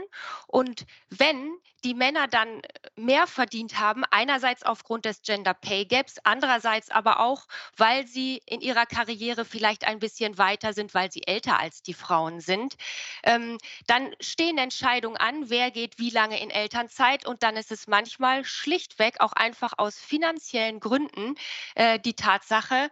Und 0.48 0.86
wenn 1.10 1.52
die 1.84 1.94
Männer 1.94 2.28
dann 2.28 2.62
mehr 2.96 3.26
verdient 3.28 3.80
haben, 3.80 4.04
einerseits 4.12 4.64
aufgrund 4.64 5.06
des 5.06 5.22
Gender 5.22 5.54
Pay 5.54 5.86
Gaps, 5.86 6.16
andererseits 6.24 6.90
aber 6.90 7.20
auch, 7.20 7.48
weil 7.78 8.06
sie 8.06 8.42
in 8.46 8.62
ihrer 8.62 8.86
Karriere 8.86 9.46
vielleicht 9.46 9.86
ein 9.88 10.00
bisschen 10.00 10.38
weiter 10.38 10.74
sind, 10.74 10.94
weil 10.94 11.12
sie 11.12 11.26
älter 11.26 11.60
als 11.60 11.82
die 11.82 11.94
Frauen 11.94 12.29
sind, 12.40 12.78
ähm, 13.24 13.58
dann 13.88 14.10
stehen 14.20 14.58
Entscheidungen 14.58 15.18
an, 15.18 15.50
wer 15.50 15.72
geht 15.72 16.00
wie 16.00 16.12
lange 16.12 16.42
in 16.42 16.50
Elternzeit 16.50 17.26
und 17.26 17.44
dann 17.44 17.58
ist 17.58 17.72
es 17.72 17.88
manchmal 17.88 18.46
schlichtweg 18.46 19.20
auch 19.20 19.34
einfach 19.34 19.74
aus 19.78 19.98
finanziellen 19.98 20.80
Gründen 20.80 21.36
äh, 21.76 22.00
die 22.00 22.14
Tatsache, 22.14 22.90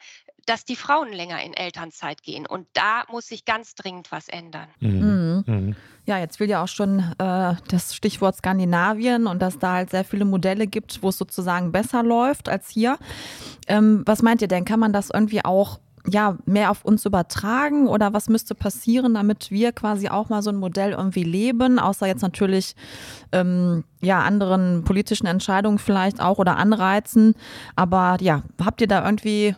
dass 0.47 0.63
die 0.63 0.77
Frauen 0.77 1.11
länger 1.11 1.43
in 1.43 1.53
Elternzeit 1.53 2.23
gehen. 2.23 2.47
Und 2.47 2.67
da 2.73 3.03
muss 3.11 3.27
sich 3.27 3.45
ganz 3.45 3.75
dringend 3.75 4.11
was 4.11 4.29
ändern. 4.29 4.67
Mhm. 4.79 5.43
Mhm. 5.45 5.75
Ja, 6.05 6.17
jetzt 6.19 6.39
will 6.39 6.49
ja 6.49 6.63
auch 6.63 6.69
schon 6.69 6.99
äh, 6.99 7.55
das 7.67 7.93
Stichwort 7.93 8.37
Skandinavien 8.37 9.27
und 9.27 9.41
dass 9.41 9.59
da 9.59 9.73
halt 9.73 9.89
sehr 9.89 10.05
viele 10.05 10.23
Modelle 10.23 10.65
gibt, 10.65 11.03
wo 11.03 11.09
es 11.09 11.17
sozusagen 11.17 11.73
besser 11.73 12.01
läuft 12.01 12.47
als 12.47 12.69
hier. 12.69 12.97
Ähm, 13.67 14.03
was 14.05 14.21
meint 14.21 14.41
ihr 14.41 14.47
denn? 14.47 14.63
Kann 14.63 14.79
man 14.79 14.93
das 14.93 15.09
irgendwie 15.13 15.43
auch 15.43 15.81
ja, 16.09 16.37
mehr 16.45 16.71
auf 16.71 16.85
uns 16.85 17.05
übertragen 17.05 17.87
oder 17.87 18.13
was 18.13 18.29
müsste 18.29 18.55
passieren, 18.55 19.13
damit 19.13 19.51
wir 19.51 19.73
quasi 19.73 20.07
auch 20.07 20.29
mal 20.29 20.41
so 20.41 20.49
ein 20.49 20.55
Modell 20.55 20.91
irgendwie 20.91 21.23
leben, 21.23 21.79
außer 21.79 22.07
jetzt 22.07 22.21
natürlich 22.21 22.75
ähm, 23.33 23.83
ja, 24.01 24.21
anderen 24.21 24.83
politischen 24.83 25.27
Entscheidungen 25.27 25.79
vielleicht 25.79 26.21
auch 26.21 26.37
oder 26.37 26.57
Anreizen. 26.57 27.35
Aber 27.75 28.17
ja, 28.21 28.43
habt 28.63 28.79
ihr 28.81 28.87
da 28.87 29.05
irgendwie 29.05 29.55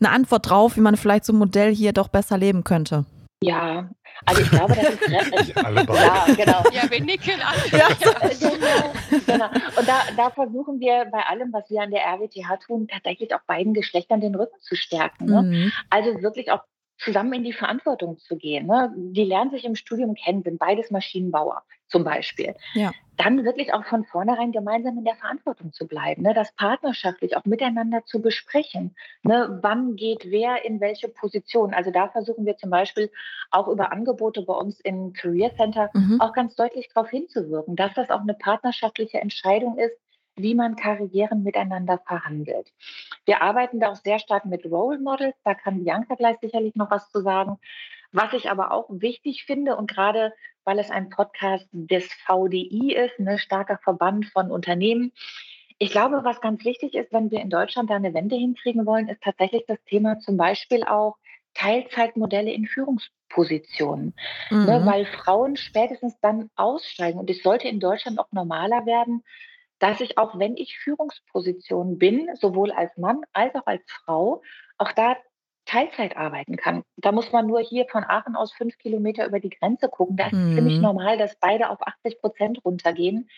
eine 0.00 0.10
Antwort 0.10 0.50
drauf, 0.50 0.76
wie 0.76 0.80
man 0.80 0.96
vielleicht 0.96 1.24
so 1.24 1.32
ein 1.32 1.38
Modell 1.38 1.74
hier 1.74 1.92
doch 1.92 2.08
besser 2.08 2.36
leben 2.36 2.64
könnte? 2.64 3.04
Ja, 3.42 3.88
also 4.24 4.42
ich 4.42 4.50
glaube, 4.50 4.74
das 4.74 4.88
ist 4.90 5.02
relativ. 5.08 5.56
Alle 5.56 5.82
ja, 5.82 6.26
genau. 6.34 6.62
Ja, 6.72 6.90
wir 6.90 7.00
nicken 7.00 7.40
alle. 7.42 7.78
Ja. 7.78 7.88
genau, 7.98 8.92
genau. 9.26 9.50
Und 9.76 9.88
da, 9.88 10.02
da 10.16 10.30
versuchen 10.30 10.80
wir 10.80 11.06
bei 11.06 11.22
allem, 11.22 11.52
was 11.52 11.68
wir 11.70 11.82
an 11.82 11.90
der 11.90 12.02
RWTH 12.02 12.66
tun, 12.66 12.88
tatsächlich 12.88 13.34
auch 13.34 13.42
beiden 13.46 13.74
Geschlechtern 13.74 14.20
den 14.20 14.34
Rücken 14.34 14.58
zu 14.60 14.76
stärken. 14.76 15.26
Ne? 15.26 15.42
Mhm. 15.42 15.72
Also 15.90 16.22
wirklich 16.22 16.50
auch 16.50 16.60
zusammen 16.98 17.32
in 17.34 17.44
die 17.44 17.52
Verantwortung 17.52 18.18
zu 18.18 18.36
gehen. 18.36 18.66
Ne? 18.66 18.92
Die 18.96 19.24
lernen 19.24 19.50
sich 19.50 19.64
im 19.64 19.74
Studium 19.74 20.14
kennen, 20.14 20.42
sind 20.42 20.58
beides 20.58 20.90
Maschinenbauer 20.90 21.62
zum 21.88 22.04
Beispiel. 22.04 22.54
Ja. 22.74 22.92
Dann 23.16 23.44
wirklich 23.44 23.72
auch 23.72 23.84
von 23.84 24.04
vornherein 24.04 24.52
gemeinsam 24.52 24.98
in 24.98 25.04
der 25.04 25.14
Verantwortung 25.14 25.72
zu 25.72 25.86
bleiben, 25.86 26.22
ne? 26.22 26.34
das 26.34 26.52
partnerschaftlich 26.52 27.36
auch 27.36 27.44
miteinander 27.44 28.04
zu 28.04 28.20
besprechen. 28.20 28.94
Ne? 29.22 29.58
Wann 29.62 29.96
geht 29.96 30.30
wer 30.30 30.64
in 30.64 30.80
welche 30.80 31.08
Position? 31.08 31.72
Also 31.72 31.90
da 31.90 32.08
versuchen 32.08 32.44
wir 32.44 32.56
zum 32.56 32.70
Beispiel 32.70 33.10
auch 33.50 33.68
über 33.68 33.92
Angebote 33.92 34.42
bei 34.42 34.54
uns 34.54 34.80
im 34.80 35.12
Career 35.12 35.54
Center 35.56 35.90
mhm. 35.94 36.20
auch 36.20 36.32
ganz 36.32 36.56
deutlich 36.56 36.88
darauf 36.92 37.10
hinzuwirken, 37.10 37.76
dass 37.76 37.94
das 37.94 38.10
auch 38.10 38.20
eine 38.20 38.34
partnerschaftliche 38.34 39.20
Entscheidung 39.20 39.78
ist, 39.78 39.96
wie 40.36 40.54
man 40.54 40.76
Karrieren 40.76 41.42
miteinander 41.42 41.98
verhandelt. 42.06 42.72
Wir 43.24 43.42
arbeiten 43.42 43.80
da 43.80 43.90
auch 43.90 43.96
sehr 43.96 44.18
stark 44.18 44.44
mit 44.44 44.64
Role 44.66 44.98
Models, 44.98 45.36
da 45.44 45.54
kann 45.54 45.82
Bianca 45.82 46.14
gleich 46.14 46.36
sicherlich 46.40 46.74
noch 46.74 46.90
was 46.90 47.10
zu 47.10 47.22
sagen. 47.22 47.58
Was 48.12 48.32
ich 48.32 48.50
aber 48.50 48.70
auch 48.70 48.86
wichtig 48.88 49.44
finde 49.44 49.76
und 49.76 49.90
gerade 49.90 50.32
weil 50.66 50.78
es 50.80 50.90
ein 50.90 51.10
Podcast 51.10 51.68
des 51.70 52.08
VDI 52.26 52.94
ist, 52.94 53.18
ein 53.18 53.24
ne, 53.24 53.38
starker 53.38 53.78
Verband 53.78 54.26
von 54.26 54.50
Unternehmen, 54.50 55.12
ich 55.78 55.90
glaube, 55.90 56.24
was 56.24 56.40
ganz 56.40 56.64
wichtig 56.64 56.94
ist, 56.94 57.12
wenn 57.12 57.30
wir 57.30 57.40
in 57.40 57.50
Deutschland 57.50 57.90
da 57.90 57.96
eine 57.96 58.14
Wende 58.14 58.34
hinkriegen 58.34 58.86
wollen, 58.86 59.08
ist 59.08 59.22
tatsächlich 59.22 59.64
das 59.68 59.78
Thema 59.84 60.18
zum 60.18 60.36
Beispiel 60.36 60.82
auch 60.84 61.16
Teilzeitmodelle 61.54 62.50
in 62.50 62.66
Führungspositionen, 62.66 64.14
ne, 64.50 64.56
mhm. 64.56 64.64
ne, 64.64 64.82
weil 64.84 65.06
Frauen 65.06 65.56
spätestens 65.56 66.18
dann 66.20 66.50
aussteigen. 66.56 67.18
Und 67.18 67.30
es 67.30 67.42
sollte 67.42 67.68
in 67.68 67.80
Deutschland 67.80 68.18
auch 68.18 68.32
normaler 68.32 68.86
werden, 68.86 69.22
dass 69.78 70.00
ich 70.00 70.18
auch, 70.18 70.38
wenn 70.38 70.56
ich 70.56 70.78
Führungsposition 70.78 71.98
bin, 71.98 72.28
sowohl 72.34 72.72
als 72.72 72.96
Mann 72.96 73.22
als 73.32 73.54
auch 73.54 73.66
als 73.66 73.82
Frau, 73.86 74.42
auch 74.78 74.92
da 74.92 75.16
Teilzeit 75.66 76.16
arbeiten 76.16 76.56
kann. 76.56 76.82
Da 76.96 77.12
muss 77.12 77.32
man 77.32 77.46
nur 77.46 77.60
hier 77.60 77.86
von 77.90 78.04
Aachen 78.04 78.36
aus 78.36 78.52
fünf 78.52 78.78
Kilometer 78.78 79.26
über 79.26 79.40
die 79.40 79.50
Grenze 79.50 79.88
gucken. 79.88 80.16
Da 80.16 80.26
ist 80.26 80.34
es 80.34 80.54
ziemlich 80.54 80.76
mhm. 80.76 80.82
normal, 80.82 81.18
dass 81.18 81.36
beide 81.40 81.70
auf 81.70 81.84
80 81.84 82.20
Prozent 82.20 82.64
runtergehen 82.64 83.28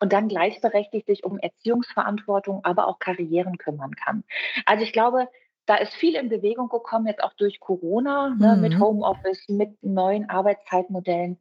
und 0.00 0.12
dann 0.12 0.28
gleichberechtigt 0.28 1.06
sich 1.06 1.24
um 1.24 1.38
Erziehungsverantwortung, 1.38 2.64
aber 2.64 2.86
auch 2.86 2.98
Karrieren 2.98 3.58
kümmern 3.58 3.94
kann. 3.96 4.24
Also 4.64 4.84
ich 4.84 4.92
glaube, 4.92 5.28
da 5.66 5.76
ist 5.76 5.94
viel 5.94 6.14
in 6.14 6.28
Bewegung 6.28 6.68
gekommen, 6.68 7.06
jetzt 7.06 7.22
auch 7.22 7.34
durch 7.34 7.60
Corona, 7.60 8.30
mhm. 8.30 8.38
ne, 8.38 8.56
mit 8.56 8.74
mhm. 8.74 8.80
Homeoffice, 8.80 9.48
mit 9.48 9.82
neuen 9.82 10.30
Arbeitszeitmodellen. 10.30 11.40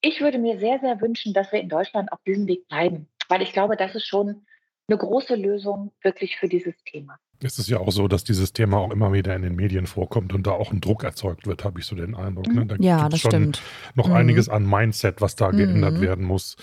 Ich 0.00 0.20
würde 0.20 0.38
mir 0.38 0.58
sehr, 0.58 0.80
sehr 0.80 1.00
wünschen, 1.00 1.32
dass 1.32 1.52
wir 1.52 1.60
in 1.60 1.68
Deutschland 1.68 2.12
auf 2.12 2.22
diesem 2.26 2.46
Weg 2.46 2.68
bleiben 2.68 3.08
weil 3.28 3.42
ich 3.42 3.52
glaube, 3.52 3.76
das 3.76 3.94
ist 3.94 4.06
schon 4.06 4.44
eine 4.88 4.98
große 4.98 5.34
Lösung 5.34 5.92
wirklich 6.02 6.36
für 6.36 6.48
dieses 6.48 6.74
Thema. 6.84 7.18
Es 7.42 7.58
ist 7.58 7.68
ja 7.68 7.78
auch 7.78 7.90
so, 7.90 8.08
dass 8.08 8.24
dieses 8.24 8.52
Thema 8.52 8.78
auch 8.78 8.90
immer 8.90 9.12
wieder 9.12 9.34
in 9.34 9.42
den 9.42 9.54
Medien 9.54 9.86
vorkommt 9.86 10.32
und 10.32 10.46
da 10.46 10.52
auch 10.52 10.72
ein 10.72 10.80
Druck 10.80 11.04
erzeugt 11.04 11.46
wird, 11.46 11.64
habe 11.64 11.80
ich 11.80 11.86
so 11.86 11.96
den 11.96 12.14
Eindruck. 12.14 12.46
Ne? 12.46 12.64
Da 12.64 12.76
ja, 12.78 13.08
das 13.08 13.20
schon 13.20 13.30
stimmt. 13.30 13.62
Noch 13.94 14.08
mhm. 14.08 14.14
einiges 14.14 14.48
an 14.48 14.68
Mindset, 14.68 15.20
was 15.20 15.36
da 15.36 15.50
geändert 15.50 15.94
mhm. 15.94 16.00
werden 16.00 16.24
muss 16.24 16.56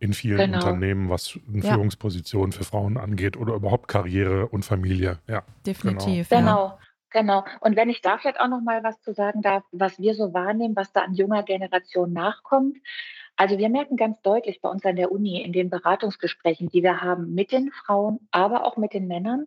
in 0.00 0.12
vielen 0.12 0.38
genau. 0.38 0.58
Unternehmen, 0.58 1.10
was 1.10 1.38
ja. 1.52 1.72
Führungspositionen 1.74 2.52
für 2.52 2.64
Frauen 2.64 2.96
angeht 2.96 3.36
oder 3.36 3.54
überhaupt 3.54 3.86
Karriere 3.86 4.46
und 4.48 4.64
Familie. 4.64 5.18
Ja, 5.28 5.42
definitiv. 5.66 6.28
Genau. 6.28 6.40
genau. 6.40 6.78
Genau. 7.10 7.44
Und 7.60 7.76
wenn 7.76 7.90
ich 7.90 8.02
da 8.02 8.18
vielleicht 8.18 8.40
auch 8.40 8.48
noch 8.48 8.60
mal 8.60 8.82
was 8.82 9.00
zu 9.00 9.14
sagen 9.14 9.40
darf, 9.40 9.62
was 9.70 10.00
wir 10.00 10.16
so 10.16 10.34
wahrnehmen, 10.34 10.74
was 10.74 10.92
da 10.92 11.02
an 11.02 11.14
junger 11.14 11.44
Generation 11.44 12.12
nachkommt. 12.12 12.76
Also 13.36 13.58
wir 13.58 13.68
merken 13.68 13.96
ganz 13.96 14.20
deutlich 14.22 14.60
bei 14.60 14.68
uns 14.68 14.84
an 14.84 14.96
der 14.96 15.10
Uni 15.10 15.42
in 15.42 15.52
den 15.52 15.70
Beratungsgesprächen, 15.70 16.68
die 16.68 16.82
wir 16.82 17.00
haben 17.00 17.34
mit 17.34 17.52
den 17.52 17.72
Frauen, 17.72 18.28
aber 18.30 18.64
auch 18.64 18.76
mit 18.76 18.92
den 18.92 19.08
Männern, 19.08 19.46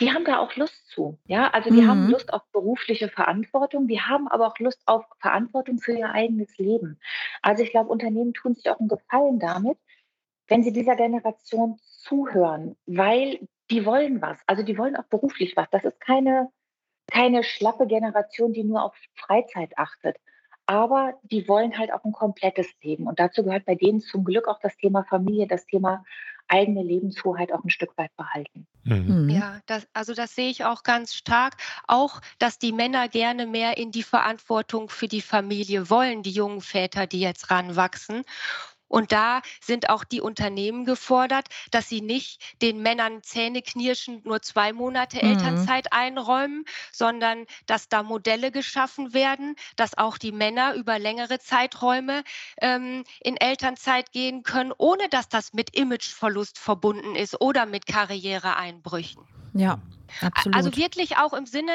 die 0.00 0.12
haben 0.12 0.24
da 0.24 0.38
auch 0.38 0.54
Lust 0.56 0.88
zu. 0.88 1.18
Ja, 1.26 1.48
also 1.50 1.70
die 1.70 1.82
mhm. 1.82 1.88
haben 1.88 2.10
Lust 2.10 2.32
auf 2.32 2.42
berufliche 2.52 3.08
Verantwortung, 3.08 3.86
die 3.86 4.00
haben 4.00 4.28
aber 4.28 4.46
auch 4.46 4.58
Lust 4.58 4.82
auf 4.86 5.04
Verantwortung 5.20 5.78
für 5.78 5.92
ihr 5.92 6.10
eigenes 6.10 6.58
Leben. 6.58 6.98
Also 7.42 7.62
ich 7.62 7.70
glaube, 7.70 7.90
Unternehmen 7.90 8.34
tun 8.34 8.54
sich 8.54 8.68
auch 8.68 8.78
einen 8.78 8.88
Gefallen 8.88 9.38
damit, 9.38 9.78
wenn 10.48 10.62
sie 10.62 10.72
dieser 10.72 10.96
Generation 10.96 11.78
zuhören, 11.80 12.76
weil 12.86 13.48
die 13.70 13.84
wollen 13.86 14.20
was. 14.20 14.38
Also 14.46 14.62
die 14.62 14.76
wollen 14.78 14.96
auch 14.96 15.06
beruflich 15.06 15.56
was. 15.56 15.68
Das 15.70 15.84
ist 15.84 16.00
keine, 16.00 16.50
keine 17.06 17.42
schlappe 17.42 17.86
Generation, 17.86 18.52
die 18.52 18.64
nur 18.64 18.82
auf 18.84 18.94
Freizeit 19.14 19.78
achtet 19.78 20.18
aber 20.66 21.14
die 21.22 21.48
wollen 21.48 21.78
halt 21.78 21.92
auch 21.92 22.04
ein 22.04 22.12
komplettes 22.12 22.68
Leben. 22.82 23.06
Und 23.06 23.20
dazu 23.20 23.44
gehört 23.44 23.64
bei 23.64 23.76
denen 23.76 24.00
zum 24.00 24.24
Glück 24.24 24.48
auch 24.48 24.58
das 24.60 24.76
Thema 24.76 25.04
Familie, 25.04 25.46
das 25.46 25.64
Thema 25.66 26.04
eigene 26.48 26.82
Lebenshoheit 26.82 27.52
auch 27.52 27.64
ein 27.64 27.70
Stück 27.70 27.96
weit 27.96 28.14
behalten. 28.16 28.66
Mhm. 28.84 29.24
mhm. 29.24 29.28
Ja, 29.30 29.60
das, 29.66 29.86
also 29.92 30.14
das 30.14 30.34
sehe 30.34 30.50
ich 30.50 30.64
auch 30.64 30.82
ganz 30.82 31.14
stark. 31.14 31.54
Auch, 31.86 32.20
dass 32.38 32.58
die 32.58 32.72
Männer 32.72 33.08
gerne 33.08 33.46
mehr 33.46 33.76
in 33.78 33.90
die 33.90 34.02
Verantwortung 34.02 34.88
für 34.88 35.08
die 35.08 35.22
Familie 35.22 35.90
wollen, 35.90 36.22
die 36.22 36.30
jungen 36.30 36.60
Väter, 36.60 37.06
die 37.06 37.20
jetzt 37.20 37.50
ranwachsen. 37.50 38.24
Und 38.88 39.12
da 39.12 39.42
sind 39.60 39.90
auch 39.90 40.04
die 40.04 40.20
Unternehmen 40.20 40.84
gefordert, 40.84 41.48
dass 41.70 41.88
sie 41.88 42.00
nicht 42.00 42.42
den 42.62 42.82
Männern 42.82 43.22
zähneknirschend 43.22 44.24
nur 44.24 44.42
zwei 44.42 44.72
Monate 44.72 45.18
mhm. 45.18 45.30
Elternzeit 45.30 45.92
einräumen, 45.92 46.64
sondern 46.92 47.46
dass 47.66 47.88
da 47.88 48.02
Modelle 48.02 48.50
geschaffen 48.50 49.12
werden, 49.12 49.56
dass 49.76 49.98
auch 49.98 50.18
die 50.18 50.32
Männer 50.32 50.74
über 50.74 50.98
längere 50.98 51.38
Zeiträume 51.38 52.22
ähm, 52.60 53.04
in 53.20 53.36
Elternzeit 53.36 54.12
gehen 54.12 54.42
können, 54.42 54.72
ohne 54.76 55.08
dass 55.08 55.28
das 55.28 55.52
mit 55.52 55.76
Imageverlust 55.76 56.58
verbunden 56.58 57.14
ist 57.16 57.40
oder 57.40 57.66
mit 57.66 57.86
Karriereeinbrüchen. 57.86 59.22
Ja, 59.54 59.80
absolut. 60.20 60.56
Also 60.56 60.76
wirklich 60.76 61.16
auch 61.16 61.32
im 61.32 61.46
Sinne, 61.46 61.72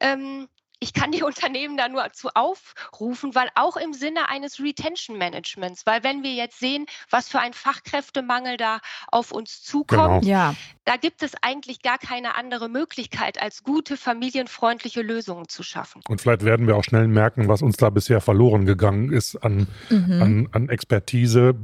ähm, 0.00 0.48
ich 0.82 0.92
kann 0.92 1.12
die 1.12 1.22
Unternehmen 1.22 1.76
da 1.76 1.88
nur 1.88 2.12
zu 2.12 2.28
aufrufen, 2.34 3.34
weil 3.34 3.48
auch 3.54 3.76
im 3.76 3.94
Sinne 3.94 4.28
eines 4.28 4.60
Retention 4.60 5.16
Managements, 5.16 5.86
weil 5.86 6.02
wenn 6.02 6.22
wir 6.22 6.32
jetzt 6.32 6.58
sehen, 6.58 6.86
was 7.08 7.28
für 7.28 7.38
ein 7.38 7.52
Fachkräftemangel 7.52 8.56
da 8.56 8.80
auf 9.10 9.32
uns 9.32 9.62
zukommt, 9.62 10.22
genau. 10.22 10.32
ja. 10.32 10.54
da 10.84 10.96
gibt 10.96 11.22
es 11.22 11.32
eigentlich 11.40 11.82
gar 11.82 11.98
keine 11.98 12.34
andere 12.34 12.68
Möglichkeit, 12.68 13.40
als 13.40 13.62
gute 13.62 13.96
familienfreundliche 13.96 15.02
Lösungen 15.02 15.48
zu 15.48 15.62
schaffen. 15.62 16.02
Und 16.08 16.20
vielleicht 16.20 16.44
werden 16.44 16.66
wir 16.66 16.76
auch 16.76 16.84
schnell 16.84 17.06
merken, 17.06 17.48
was 17.48 17.62
uns 17.62 17.76
da 17.76 17.90
bisher 17.90 18.20
verloren 18.20 18.66
gegangen 18.66 19.12
ist 19.12 19.36
an, 19.36 19.68
mhm. 19.88 20.22
an, 20.22 20.48
an 20.52 20.68
Expertise 20.68 21.54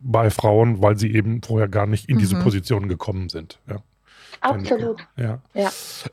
bei 0.00 0.30
Frauen, 0.30 0.82
weil 0.82 0.98
sie 0.98 1.12
eben 1.12 1.42
vorher 1.42 1.68
gar 1.68 1.86
nicht 1.86 2.08
in 2.08 2.16
mhm. 2.16 2.20
diese 2.20 2.36
Position 2.36 2.88
gekommen 2.88 3.28
sind. 3.28 3.60
Ja. 3.68 3.82
Absolut. 4.42 5.06
Ja. 5.16 5.40
ja. 5.54 5.70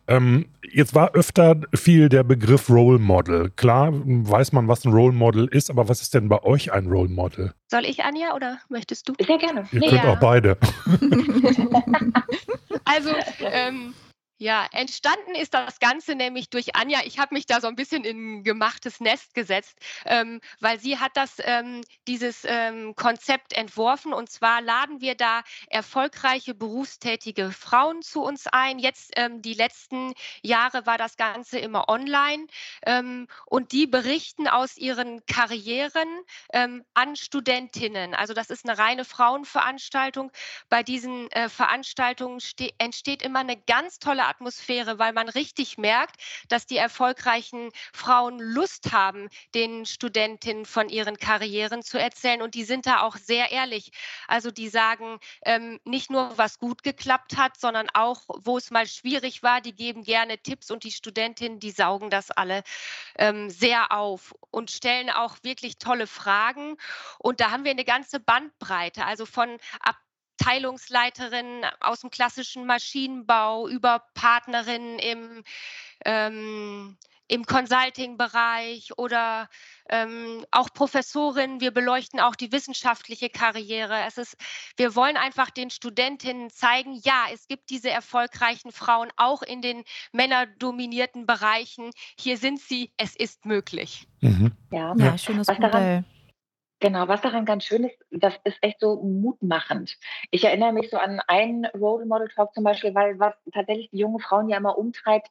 Ähm, 0.07 0.45
jetzt 0.71 0.93
war 0.93 1.13
öfter 1.13 1.59
viel 1.73 2.09
der 2.09 2.23
Begriff 2.23 2.69
Role 2.69 2.99
Model. 2.99 3.49
Klar 3.55 3.91
weiß 3.93 4.51
man, 4.51 4.67
was 4.67 4.85
ein 4.85 4.93
Role 4.93 5.13
Model 5.13 5.47
ist, 5.47 5.69
aber 5.69 5.89
was 5.89 6.01
ist 6.01 6.13
denn 6.13 6.29
bei 6.29 6.41
euch 6.43 6.71
ein 6.71 6.87
Role 6.87 7.09
Model? 7.09 7.53
Soll 7.67 7.85
ich, 7.85 8.03
Anja, 8.03 8.35
oder 8.35 8.59
möchtest 8.69 9.09
du? 9.09 9.13
Sehr 9.19 9.37
gerne. 9.37 9.67
Ihr 9.71 9.79
nee, 9.79 9.89
könnt 9.89 10.03
ja. 10.03 10.13
auch 10.13 10.19
beide. 10.19 10.57
also, 12.85 13.09
ähm, 13.39 13.93
ja, 14.39 14.65
entstanden 14.71 15.35
ist 15.35 15.53
das 15.53 15.79
Ganze 15.79 16.15
nämlich 16.15 16.49
durch 16.49 16.73
Anja. 16.73 17.01
Ich 17.03 17.19
habe 17.19 17.35
mich 17.35 17.45
da 17.45 17.59
so 17.59 17.67
ein 17.67 17.75
bisschen 17.75 18.05
in 18.05 18.39
ein 18.39 18.43
gemachtes 18.45 19.01
Nest 19.01 19.33
gesetzt, 19.33 19.77
ähm, 20.05 20.39
weil 20.61 20.79
sie 20.79 20.97
hat 20.97 21.11
das, 21.15 21.35
ähm, 21.39 21.81
dieses 22.07 22.45
ähm, 22.45 22.95
Konzept 22.95 23.51
entworfen. 23.51 24.13
Und 24.13 24.31
zwar 24.31 24.61
laden 24.61 25.01
wir 25.01 25.15
da 25.15 25.43
erfolgreiche 25.67 26.55
berufstätige 26.55 27.51
Frauen 27.51 28.01
zu 28.01 28.23
uns 28.23 28.47
ein. 28.47 28.79
Jetzt 28.79 29.11
ähm, 29.17 29.41
die 29.41 29.53
letzten 29.53 30.13
Jahre 30.41 30.85
war 30.85 30.97
das 30.97 31.17
Ganze 31.17 31.59
immer 31.59 31.89
online. 31.89 32.47
Ähm, 32.85 33.27
und 33.45 33.73
die 33.73 33.87
berichten 33.87 34.47
aus 34.47 34.77
ihren 34.77 35.25
Karrieren 35.25 36.07
ähm, 36.53 36.85
an 36.93 37.17
Studentinnen. 37.17 38.15
Also 38.15 38.33
das 38.33 38.49
ist 38.49 38.65
eine 38.65 38.77
reine 38.77 39.03
Frauenveranstaltung. 39.03 40.31
Bei 40.69 40.81
diesen 40.81 41.29
äh, 41.31 41.49
Veranstaltungen 41.49 42.39
entsteht 42.77 43.21
immer 43.21 43.39
eine 43.39 43.57
ganz 43.57 43.99
tolle 43.99 44.28
Atmosphäre, 44.29 44.99
weil 44.99 45.13
man 45.13 45.29
richtig 45.29 45.77
merkt, 45.77 46.21
dass 46.47 46.65
die 46.65 46.77
erfolgreichen 46.77 47.71
Frauen 47.93 48.39
Lust 48.39 48.91
haben, 48.91 49.29
den 49.53 49.85
Studentinnen 49.85 50.65
von 50.65 50.89
ihren 50.89 51.17
Karrieren 51.17 51.81
zu 51.83 51.99
erzählen. 51.99 52.41
Und 52.41 52.55
die 52.55 52.63
sind 52.63 52.85
da 52.85 53.01
auch 53.01 53.17
sehr 53.17 53.51
ehrlich. 53.51 53.91
Also 54.27 54.51
die 54.51 54.69
sagen 54.69 55.19
ähm, 55.43 55.79
nicht 55.83 56.09
nur, 56.09 56.37
was 56.37 56.59
gut 56.59 56.83
geklappt 56.83 57.37
hat, 57.37 57.59
sondern 57.59 57.89
auch, 57.93 58.21
wo 58.27 58.57
es 58.57 58.71
mal 58.71 58.87
schwierig 58.87 59.43
war. 59.43 59.61
Die 59.61 59.75
geben 59.75 60.03
gerne 60.03 60.37
Tipps 60.37 60.71
und 60.71 60.83
die 60.83 60.91
Studentinnen, 60.91 61.59
die 61.59 61.71
saugen 61.71 62.09
das 62.09 62.31
alle 62.31 62.63
ähm, 63.17 63.49
sehr 63.49 63.91
auf 63.91 64.33
und 64.51 64.71
stellen 64.71 65.09
auch 65.09 65.37
wirklich 65.43 65.77
tolle 65.77 66.07
Fragen. 66.07 66.77
Und 67.17 67.39
da 67.39 67.51
haben 67.51 67.63
wir 67.63 67.71
eine 67.71 67.85
ganze 67.85 68.19
Bandbreite, 68.19 69.05
also 69.05 69.25
von 69.25 69.57
ab 69.79 69.97
Abteilungsleiterin 70.39 71.65
aus 71.79 72.01
dem 72.01 72.11
klassischen 72.11 72.65
Maschinenbau 72.65 73.67
über 73.67 74.03
Partnerin 74.13 74.97
im, 74.99 75.43
ähm, 76.05 76.97
im 77.27 77.45
Consulting-Bereich 77.45 78.97
oder 78.97 79.49
ähm, 79.89 80.45
auch 80.51 80.69
Professorin. 80.73 81.59
Wir 81.59 81.71
beleuchten 81.71 82.19
auch 82.19 82.35
die 82.35 82.51
wissenschaftliche 82.51 83.29
Karriere. 83.29 83.99
Es 84.07 84.17
ist, 84.17 84.37
wir 84.77 84.95
wollen 84.95 85.17
einfach 85.17 85.49
den 85.49 85.69
Studentinnen 85.69 86.49
zeigen, 86.49 86.99
ja, 87.03 87.25
es 87.33 87.47
gibt 87.47 87.69
diese 87.69 87.89
erfolgreichen 87.89 88.71
Frauen 88.71 89.09
auch 89.17 89.41
in 89.41 89.61
den 89.61 89.83
männerdominierten 90.13 91.25
Bereichen. 91.25 91.91
Hier 92.17 92.37
sind 92.37 92.59
sie, 92.59 92.93
es 92.97 93.15
ist 93.15 93.45
möglich. 93.45 94.07
Mhm. 94.21 94.53
Ja, 94.71 94.95
ja, 94.95 95.17
schönes 95.17 95.47
Modell. 95.47 95.69
Daran, 95.69 96.05
Genau, 96.81 97.07
was 97.09 97.21
daran 97.21 97.43
ganz 97.45 97.65
schön 97.65 97.83
ist, 97.83 97.97
das 98.09 98.35
ist 98.45 98.57
echt 98.61 98.79
so 98.79 99.01
mutmachend. 99.03 99.97
Ich 100.31 100.45
erinnere 100.45 100.71
mich 100.71 100.89
so 100.89 100.97
an 100.97 101.19
einen 101.27 101.65
Role 101.65 102.05
Model 102.05 102.29
Talk 102.29 102.53
zum 102.53 102.63
Beispiel, 102.63 102.95
weil 102.95 103.19
was 103.19 103.33
tatsächlich 103.53 103.89
die 103.91 103.97
jungen 103.97 104.19
Frauen 104.19 104.47
ja 104.47 104.57
immer 104.57 104.77
umtreibt, 104.77 105.27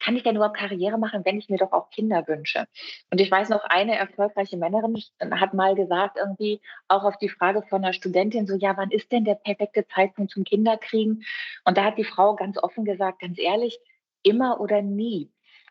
kann 0.00 0.16
ich 0.16 0.22
denn 0.24 0.34
überhaupt 0.34 0.56
Karriere 0.56 0.98
machen, 0.98 1.24
wenn 1.24 1.38
ich 1.38 1.48
mir 1.48 1.58
doch 1.58 1.72
auch 1.72 1.90
Kinder 1.90 2.26
wünsche? 2.26 2.66
Und 3.12 3.20
ich 3.20 3.30
weiß 3.30 3.50
noch, 3.50 3.62
eine 3.64 3.96
erfolgreiche 3.96 4.56
Männerin 4.56 4.96
hat 5.32 5.54
mal 5.54 5.74
gesagt, 5.76 6.16
irgendwie 6.16 6.60
auch 6.88 7.04
auf 7.04 7.18
die 7.18 7.28
Frage 7.28 7.62
von 7.68 7.84
einer 7.84 7.92
Studentin, 7.92 8.46
so, 8.48 8.56
ja, 8.56 8.76
wann 8.76 8.90
ist 8.90 9.12
denn 9.12 9.24
der 9.24 9.34
perfekte 9.36 9.86
Zeitpunkt 9.86 10.32
zum 10.32 10.42
Kinderkriegen? 10.44 11.22
Und 11.64 11.76
da 11.76 11.84
hat 11.84 11.98
die 11.98 12.04
Frau 12.04 12.34
ganz 12.34 12.58
offen 12.58 12.84
gesagt, 12.84 13.20
ganz 13.20 13.38
ehrlich, 13.38 13.78
immer 14.22 14.60
oder 14.60 14.82
nie. 14.82 15.30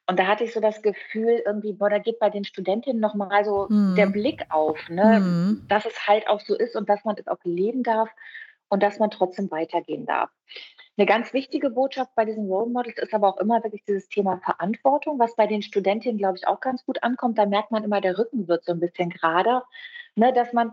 Und 0.10 0.18
da 0.18 0.26
hatte 0.26 0.44
ich 0.44 0.54
so 0.54 0.60
das 0.60 0.82
Gefühl, 0.82 1.44
irgendwie, 1.46 1.74
boah, 1.74 1.92
da 1.92 2.00
geht 2.00 2.18
bei 2.18 2.32
den 2.32 2.44
Studentinnen 2.44 3.00
nochmal 3.00 3.46
so 3.46 3.68
mhm. 3.70 3.94
der 3.96 4.08
Blick 4.08 4.44
auf, 4.50 4.90
ne? 4.90 5.20
Mhm. 5.20 5.66
dass 5.68 5.86
es 5.86 6.08
halt 6.08 6.28
auch 6.28 6.40
so 6.40 6.56
ist 6.56 6.76
und 6.76 6.90
dass 6.90 7.06
man 7.06 7.16
es 7.18 7.28
auch 7.28 7.38
leben 7.44 7.84
darf 7.84 8.10
und 8.70 8.82
dass 8.82 8.98
man 8.98 9.12
trotzdem 9.12 9.52
weitergehen 9.52 10.08
darf. 10.08 10.32
Eine 10.98 11.06
ganz 11.06 11.32
wichtige 11.32 11.70
Botschaft 11.70 12.16
bei 12.16 12.26
diesen 12.26 12.48
Role 12.48 12.72
Models 12.72 12.98
ist 12.98 13.14
aber 13.14 13.30
auch 13.30 13.38
immer 13.38 13.64
wirklich 13.64 13.84
dieses 13.86 14.10
Thema 14.10 14.40
Verantwortung, 14.44 15.20
was 15.20 15.36
bei 15.36 15.46
den 15.46 15.62
Studentinnen, 15.62 16.18
glaube 16.18 16.38
ich, 16.38 16.48
auch 16.48 16.60
ganz 16.60 16.84
gut 16.86 17.04
ankommt. 17.04 17.38
Da 17.38 17.46
merkt 17.46 17.70
man 17.70 17.84
immer, 17.84 18.02
der 18.02 18.18
Rücken 18.18 18.48
wird 18.48 18.66
so 18.66 18.72
ein 18.72 18.80
bisschen 18.80 19.12
gerade, 19.12 19.62
ne, 20.16 20.34
dass 20.34 20.54
man 20.54 20.72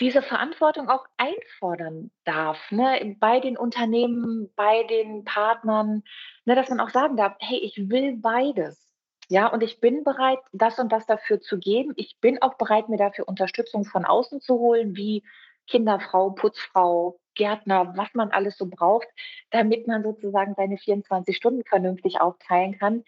diese 0.00 0.22
Verantwortung 0.22 0.88
auch 0.88 1.06
einfordern 1.16 2.10
darf, 2.24 2.58
ne, 2.70 3.16
bei 3.18 3.40
den 3.40 3.56
Unternehmen, 3.56 4.52
bei 4.54 4.82
den 4.84 5.24
Partnern, 5.24 6.02
ne, 6.44 6.54
dass 6.54 6.68
man 6.68 6.80
auch 6.80 6.90
sagen 6.90 7.16
darf, 7.16 7.34
hey, 7.40 7.58
ich 7.58 7.88
will 7.88 8.18
beides. 8.18 8.92
Ja, 9.28 9.46
und 9.46 9.62
ich 9.62 9.80
bin 9.80 10.04
bereit, 10.04 10.40
das 10.52 10.78
und 10.78 10.92
das 10.92 11.06
dafür 11.06 11.40
zu 11.40 11.58
geben. 11.58 11.94
Ich 11.96 12.18
bin 12.20 12.42
auch 12.42 12.54
bereit, 12.54 12.90
mir 12.90 12.98
dafür 12.98 13.28
Unterstützung 13.28 13.84
von 13.84 14.04
außen 14.04 14.40
zu 14.42 14.58
holen, 14.58 14.94
wie 14.94 15.22
Kinderfrau, 15.68 16.30
Putzfrau, 16.30 17.18
Gärtner, 17.34 17.96
was 17.96 18.08
man 18.12 18.30
alles 18.30 18.58
so 18.58 18.66
braucht, 18.66 19.08
damit 19.50 19.86
man 19.86 20.02
sozusagen 20.02 20.54
seine 20.54 20.76
24 20.76 21.34
Stunden 21.34 21.64
vernünftig 21.64 22.20
aufteilen 22.20 22.78
kann. 22.78 23.04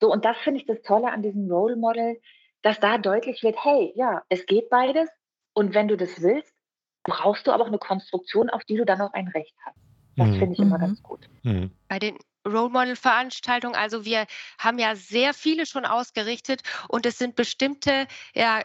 So, 0.00 0.10
und 0.10 0.24
das 0.24 0.36
finde 0.38 0.58
ich 0.58 0.66
das 0.66 0.82
Tolle 0.82 1.12
an 1.12 1.22
diesem 1.22 1.48
Role 1.48 1.76
Model, 1.76 2.20
dass 2.62 2.80
da 2.80 2.98
deutlich 2.98 3.44
wird, 3.44 3.62
hey, 3.64 3.92
ja, 3.94 4.24
es 4.28 4.46
geht 4.46 4.68
beides. 4.68 5.08
Und 5.54 5.74
wenn 5.74 5.88
du 5.88 5.96
das 5.96 6.20
willst, 6.22 6.54
brauchst 7.04 7.46
du 7.46 7.52
aber 7.52 7.64
auch 7.64 7.68
eine 7.68 7.78
Konstruktion, 7.78 8.50
auf 8.50 8.64
die 8.64 8.76
du 8.76 8.84
dann 8.84 9.00
auch 9.00 9.12
ein 9.12 9.28
Recht 9.28 9.54
hast. 9.64 9.76
Das 10.16 10.28
mhm. 10.28 10.38
finde 10.38 10.52
ich 10.52 10.58
immer 10.58 10.78
mhm. 10.78 10.82
ganz 10.82 11.02
gut. 11.02 11.28
Mhm. 11.42 11.70
Bei 11.88 11.98
den 11.98 12.18
Role 12.46 12.70
Model 12.70 12.96
Veranstaltungen, 12.96 13.74
also 13.74 14.04
wir 14.04 14.26
haben 14.58 14.78
ja 14.78 14.96
sehr 14.96 15.32
viele 15.32 15.64
schon 15.64 15.84
ausgerichtet 15.84 16.62
und 16.88 17.06
es 17.06 17.18
sind 17.18 17.36
bestimmte 17.36 18.06
ja, 18.34 18.62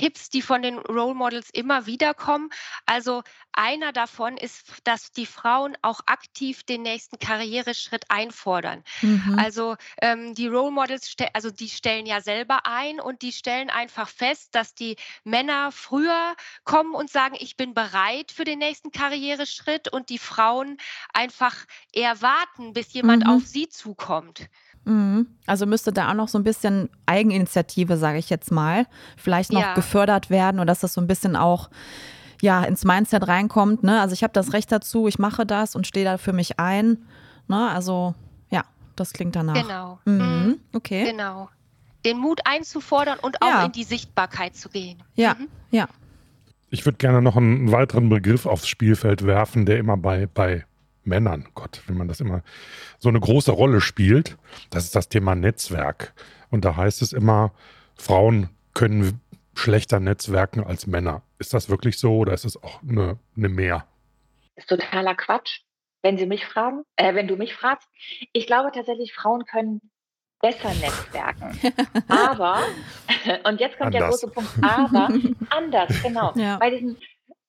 Tipps, 0.00 0.30
die 0.30 0.40
von 0.40 0.62
den 0.62 0.78
Role 0.78 1.14
Models 1.14 1.50
immer 1.50 1.84
wieder 1.84 2.14
kommen. 2.14 2.48
Also 2.86 3.22
einer 3.52 3.92
davon 3.92 4.38
ist, 4.38 4.80
dass 4.84 5.12
die 5.12 5.26
Frauen 5.26 5.76
auch 5.82 6.00
aktiv 6.06 6.62
den 6.62 6.80
nächsten 6.80 7.18
Karriereschritt 7.18 8.06
einfordern. 8.08 8.82
Mhm. 9.02 9.38
Also 9.38 9.76
ähm, 10.00 10.34
die 10.34 10.46
Role 10.46 10.70
Models, 10.70 11.14
also 11.34 11.50
die 11.50 11.68
stellen 11.68 12.06
ja 12.06 12.22
selber 12.22 12.60
ein 12.64 12.98
und 12.98 13.20
die 13.20 13.32
stellen 13.32 13.68
einfach 13.68 14.08
fest, 14.08 14.54
dass 14.54 14.74
die 14.74 14.96
Männer 15.24 15.70
früher 15.70 16.34
kommen 16.64 16.94
und 16.94 17.10
sagen, 17.10 17.36
ich 17.38 17.58
bin 17.58 17.74
bereit 17.74 18.32
für 18.32 18.44
den 18.44 18.58
nächsten 18.58 18.92
Karriereschritt 18.92 19.92
und 19.92 20.08
die 20.08 20.18
Frauen 20.18 20.78
einfach 21.12 21.66
eher 21.92 22.22
warten, 22.22 22.72
bis 22.72 22.94
jemand 22.94 23.26
mhm. 23.26 23.32
auf 23.32 23.42
sie 23.44 23.68
zukommt. 23.68 24.48
Mhm. 24.84 25.26
Also 25.46 25.66
müsste 25.66 25.92
da 25.92 26.10
auch 26.10 26.14
noch 26.14 26.28
so 26.28 26.38
ein 26.38 26.44
bisschen 26.44 26.88
Eigeninitiative, 27.06 27.96
sage 27.96 28.18
ich 28.18 28.30
jetzt 28.30 28.50
mal, 28.50 28.86
vielleicht 29.16 29.52
noch 29.52 29.60
ja. 29.60 29.74
gefördert 29.74 30.30
werden 30.30 30.60
und 30.60 30.66
dass 30.66 30.80
das 30.80 30.94
so 30.94 31.00
ein 31.00 31.06
bisschen 31.06 31.36
auch 31.36 31.70
ja, 32.40 32.64
ins 32.64 32.84
Mindset 32.84 33.28
reinkommt. 33.28 33.82
Ne? 33.82 34.00
Also 34.00 34.14
ich 34.14 34.22
habe 34.22 34.32
das 34.32 34.52
Recht 34.52 34.72
dazu, 34.72 35.08
ich 35.08 35.18
mache 35.18 35.44
das 35.44 35.76
und 35.76 35.86
stehe 35.86 36.04
da 36.04 36.18
für 36.18 36.32
mich 36.32 36.58
ein. 36.58 36.98
Ne? 37.48 37.70
Also 37.70 38.14
ja, 38.50 38.64
das 38.96 39.12
klingt 39.12 39.36
danach. 39.36 39.54
Genau. 39.54 39.98
Mhm. 40.04 40.16
mhm. 40.18 40.60
Okay. 40.72 41.04
Genau. 41.04 41.48
Den 42.04 42.18
Mut 42.18 42.40
einzufordern 42.44 43.18
und 43.18 43.42
auch 43.42 43.48
ja. 43.48 43.64
in 43.66 43.72
die 43.72 43.84
Sichtbarkeit 43.84 44.56
zu 44.56 44.70
gehen. 44.70 45.02
Ja, 45.14 45.34
mhm. 45.34 45.48
ja. 45.70 45.86
Ich 46.70 46.86
würde 46.86 46.98
gerne 46.98 47.20
noch 47.20 47.36
einen 47.36 47.72
weiteren 47.72 48.08
Begriff 48.08 48.46
aufs 48.46 48.68
Spielfeld 48.68 49.26
werfen, 49.26 49.66
der 49.66 49.78
immer 49.78 49.96
bei, 49.96 50.26
bei 50.26 50.64
Männern, 51.10 51.48
Gott, 51.54 51.82
wenn 51.86 51.98
man 51.98 52.08
das 52.08 52.20
immer 52.20 52.42
so 52.98 53.10
eine 53.10 53.20
große 53.20 53.50
Rolle 53.50 53.82
spielt, 53.82 54.38
das 54.70 54.84
ist 54.84 54.96
das 54.96 55.08
Thema 55.08 55.34
Netzwerk. 55.34 56.14
Und 56.50 56.64
da 56.64 56.76
heißt 56.76 57.02
es 57.02 57.12
immer, 57.12 57.52
Frauen 57.96 58.48
können 58.72 59.20
schlechter 59.54 60.00
netzwerken 60.00 60.64
als 60.64 60.86
Männer. 60.86 61.22
Ist 61.38 61.52
das 61.52 61.68
wirklich 61.68 61.98
so 61.98 62.16
oder 62.16 62.32
ist 62.32 62.44
es 62.44 62.62
auch 62.62 62.82
eine, 62.82 63.18
eine 63.36 63.48
Mehr? 63.48 63.86
Das 64.54 64.64
ist 64.64 64.68
totaler 64.68 65.14
Quatsch, 65.14 65.60
wenn 66.02 66.16
Sie 66.16 66.26
mich 66.26 66.46
fragen, 66.46 66.84
äh, 66.96 67.14
wenn 67.14 67.28
du 67.28 67.36
mich 67.36 67.54
fragst. 67.54 67.88
Ich 68.32 68.46
glaube 68.46 68.70
tatsächlich, 68.72 69.12
Frauen 69.12 69.44
können 69.44 69.80
besser 70.40 70.72
netzwerken. 70.74 71.58
aber, 72.08 72.62
und 73.44 73.60
jetzt 73.60 73.76
kommt 73.78 73.94
anders. 73.94 74.20
der 74.20 74.28
große 74.28 74.28
Punkt, 74.28 74.50
aber 74.62 75.08
anders, 75.50 76.02
genau. 76.02 76.32
Ja. 76.36 76.56
Bei 76.58 76.70
diesen 76.70 76.96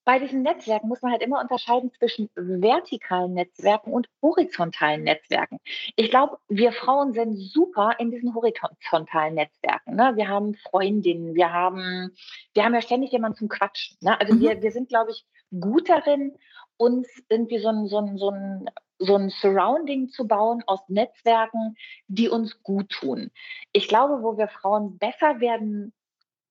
bei 0.04 0.18
diesen 0.18 0.42
Netzwerken 0.42 0.88
muss 0.88 1.02
man 1.02 1.12
halt 1.12 1.22
immer 1.22 1.40
unterscheiden 1.40 1.92
zwischen 1.92 2.28
vertikalen 2.34 3.34
Netzwerken 3.34 3.92
und 3.92 4.08
horizontalen 4.20 5.04
Netzwerken. 5.04 5.58
Ich 5.96 6.10
glaube, 6.10 6.38
wir 6.48 6.72
Frauen 6.72 7.12
sind 7.12 7.36
super 7.36 7.94
in 7.98 8.10
diesen 8.10 8.34
horizontalen 8.34 9.34
Netzwerken. 9.34 9.94
Ne? 9.94 10.12
Wir 10.16 10.28
haben 10.28 10.54
Freundinnen, 10.54 11.34
wir 11.34 11.52
haben, 11.52 12.10
wir 12.54 12.64
haben 12.64 12.74
ja 12.74 12.82
ständig 12.82 13.12
jemanden 13.12 13.38
zum 13.38 13.48
Quatschen. 13.48 13.96
Ne? 14.00 14.18
Also 14.20 14.34
mhm. 14.34 14.40
wir, 14.40 14.62
wir 14.62 14.72
sind, 14.72 14.88
glaube 14.88 15.12
ich, 15.12 15.24
gut 15.60 15.88
darin, 15.88 16.36
uns 16.76 17.08
irgendwie 17.28 17.58
so 17.58 17.68
ein, 17.68 17.86
so 17.86 17.98
ein, 17.98 18.18
so 18.18 18.30
ein 18.30 18.70
so 19.04 19.16
ein 19.16 19.30
Surrounding 19.30 20.10
zu 20.10 20.28
bauen 20.28 20.62
aus 20.66 20.80
Netzwerken, 20.88 21.76
die 22.06 22.28
uns 22.28 22.62
gut 22.62 22.90
tun. 22.90 23.32
Ich 23.72 23.88
glaube, 23.88 24.22
wo 24.22 24.38
wir 24.38 24.46
Frauen 24.46 24.96
besser 24.98 25.40
werden 25.40 25.92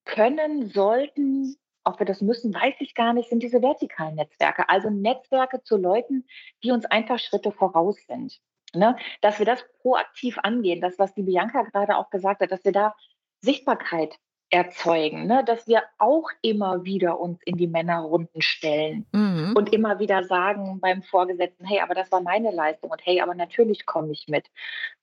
können, 0.05 0.69
sollten, 0.69 1.55
ob 1.83 1.99
wir 1.99 2.05
das 2.05 2.21
müssen, 2.21 2.53
weiß 2.53 2.75
ich 2.79 2.95
gar 2.95 3.13
nicht, 3.13 3.29
sind 3.29 3.43
diese 3.43 3.61
vertikalen 3.61 4.15
Netzwerke. 4.15 4.69
Also 4.69 4.89
Netzwerke 4.89 5.63
zu 5.63 5.77
Leuten, 5.77 6.25
die 6.63 6.71
uns 6.71 6.85
einfach 6.85 7.19
Schritte 7.19 7.51
voraus 7.51 7.97
sind. 8.07 8.39
Ne? 8.73 8.95
Dass 9.21 9.39
wir 9.39 9.45
das 9.45 9.65
proaktiv 9.81 10.37
angehen, 10.39 10.81
das, 10.81 10.97
was 10.99 11.13
die 11.13 11.23
Bianca 11.23 11.63
gerade 11.63 11.97
auch 11.97 12.09
gesagt 12.09 12.41
hat, 12.41 12.51
dass 12.51 12.63
wir 12.63 12.71
da 12.71 12.95
Sichtbarkeit 13.41 14.17
erzeugen, 14.49 15.27
ne? 15.27 15.43
dass 15.45 15.67
wir 15.67 15.83
auch 15.97 16.29
immer 16.41 16.83
wieder 16.83 17.19
uns 17.19 17.41
in 17.43 17.57
die 17.57 17.67
Männerrunden 17.67 18.41
stellen 18.41 19.07
mhm. 19.13 19.53
und 19.55 19.73
immer 19.73 19.99
wieder 19.99 20.23
sagen 20.25 20.79
beim 20.81 21.01
Vorgesetzten, 21.03 21.65
hey, 21.65 21.79
aber 21.79 21.95
das 21.95 22.11
war 22.11 22.21
meine 22.21 22.51
Leistung 22.51 22.91
und 22.91 23.05
hey, 23.05 23.21
aber 23.21 23.33
natürlich 23.33 23.85
komme 23.85 24.11
ich 24.11 24.27
mit. 24.27 24.47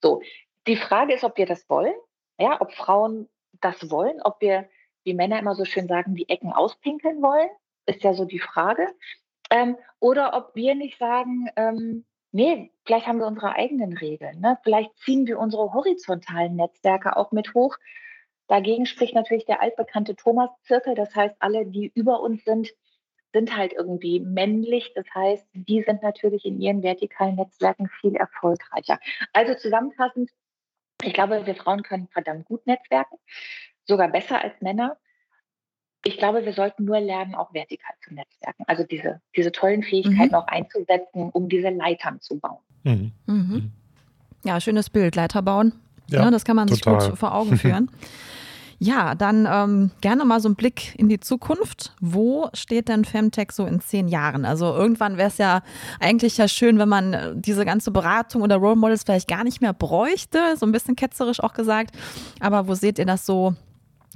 So, 0.01 0.21
die 0.67 0.77
Frage 0.77 1.13
ist, 1.13 1.23
ob 1.23 1.37
wir 1.37 1.47
das 1.47 1.67
wollen, 1.69 1.95
ja, 2.39 2.61
ob 2.61 2.71
Frauen 2.73 3.27
das 3.59 3.89
wollen, 3.89 4.21
ob 4.21 4.39
wir, 4.39 4.69
wie 5.03 5.13
Männer 5.13 5.39
immer 5.39 5.55
so 5.55 5.65
schön 5.65 5.87
sagen, 5.87 6.15
die 6.15 6.29
Ecken 6.29 6.51
auspinkeln 6.51 7.21
wollen, 7.21 7.49
ist 7.85 8.03
ja 8.03 8.13
so 8.13 8.25
die 8.25 8.39
Frage. 8.39 8.87
Ähm, 9.49 9.77
oder 9.99 10.35
ob 10.35 10.55
wir 10.55 10.75
nicht 10.75 10.99
sagen, 10.99 11.49
ähm, 11.55 12.05
nee, 12.31 12.71
vielleicht 12.85 13.07
haben 13.07 13.19
wir 13.19 13.27
unsere 13.27 13.53
eigenen 13.53 13.97
Regeln. 13.97 14.39
Ne? 14.39 14.57
Vielleicht 14.63 14.95
ziehen 14.99 15.25
wir 15.25 15.39
unsere 15.39 15.73
horizontalen 15.73 16.55
Netzwerke 16.55 17.17
auch 17.17 17.31
mit 17.31 17.53
hoch, 17.53 17.77
Dagegen 18.49 18.87
spricht 18.87 19.13
natürlich 19.13 19.45
der 19.45 19.61
altbekannte 19.61 20.15
Thomas-Zirkel. 20.15 20.95
Das 20.95 21.15
heißt, 21.15 21.35
alle, 21.39 21.67
die 21.67 21.91
über 21.93 22.19
uns 22.19 22.43
sind, 22.43 22.73
sind 23.31 23.55
halt 23.55 23.73
irgendwie 23.73 24.19
männlich. 24.19 24.91
Das 24.95 25.05
heißt, 25.13 25.47
die 25.53 25.83
sind 25.83 26.01
natürlich 26.01 26.45
in 26.45 26.59
ihren 26.59 26.81
vertikalen 26.81 27.35
Netzwerken 27.35 27.87
viel 28.01 28.15
erfolgreicher. 28.15 28.99
Also 29.33 29.53
zusammenfassend, 29.53 30.31
ich 31.03 31.13
glaube, 31.13 31.45
wir 31.45 31.55
Frauen 31.55 31.83
können 31.83 32.07
verdammt 32.07 32.45
gut 32.45 32.65
netzwerken, 32.65 33.17
sogar 33.89 34.07
besser 34.07 34.41
als 34.41 34.53
Männer. 34.61 34.95
Ich 36.05 36.17
glaube, 36.17 36.45
wir 36.45 36.53
sollten 36.53 36.85
nur 36.85 37.01
lernen, 37.01 37.35
auch 37.35 37.53
vertikal 37.53 37.93
zu 38.01 38.13
netzwerken. 38.13 38.63
Also 38.67 38.83
diese, 38.83 39.19
diese 39.35 39.51
tollen 39.51 39.83
Fähigkeiten 39.83 40.29
mhm. 40.29 40.35
auch 40.35 40.47
einzusetzen, 40.47 41.29
um 41.31 41.49
diese 41.49 41.69
Leitern 41.69 42.21
zu 42.21 42.39
bauen. 42.39 42.63
Mhm. 42.83 43.11
Mhm. 43.25 43.71
Ja, 44.45 44.61
schönes 44.61 44.89
Bild, 44.89 45.17
Leiter 45.17 45.41
bauen. 45.41 45.73
Ja, 46.07 46.23
ja 46.23 46.31
das 46.31 46.45
kann 46.45 46.55
man 46.55 46.69
total. 46.69 47.01
sich 47.01 47.09
gut 47.09 47.19
vor 47.19 47.35
Augen 47.35 47.57
führen. 47.57 47.91
Ja, 48.81 49.13
dann 49.13 49.45
ähm, 49.51 49.91
gerne 49.99 50.23
mal 50.23 50.39
so 50.39 50.47
einen 50.47 50.55
Blick 50.55 50.97
in 50.97 51.09
die 51.09 51.19
Zukunft. 51.19 51.93
Wo 51.99 52.47
steht 52.53 52.87
denn 52.87 53.03
Femtech 53.03 53.51
so 53.51 53.65
in 53.65 53.81
zehn 53.81 54.07
Jahren? 54.07 54.45
Also 54.45 54.73
irgendwann 54.73 55.17
wäre 55.17 55.27
es 55.27 55.37
ja 55.37 55.63
eigentlich 55.99 56.37
ja 56.37 56.47
schön, 56.47 56.79
wenn 56.79 56.87
man 56.87 57.13
äh, 57.13 57.33
diese 57.35 57.65
ganze 57.65 57.91
Beratung 57.91 58.41
oder 58.41 58.55
Role 58.55 58.77
Models 58.77 59.03
vielleicht 59.03 59.27
gar 59.27 59.43
nicht 59.43 59.59
mehr 59.59 59.73
bräuchte, 59.73 60.55
so 60.55 60.65
ein 60.65 60.71
bisschen 60.71 60.95
ketzerisch 60.95 61.41
auch 61.41 61.53
gesagt. 61.53 61.93
Aber 62.39 62.69
wo 62.69 62.73
seht 62.73 62.99
ihr 62.99 63.05
das 63.05 63.25
so 63.25 63.53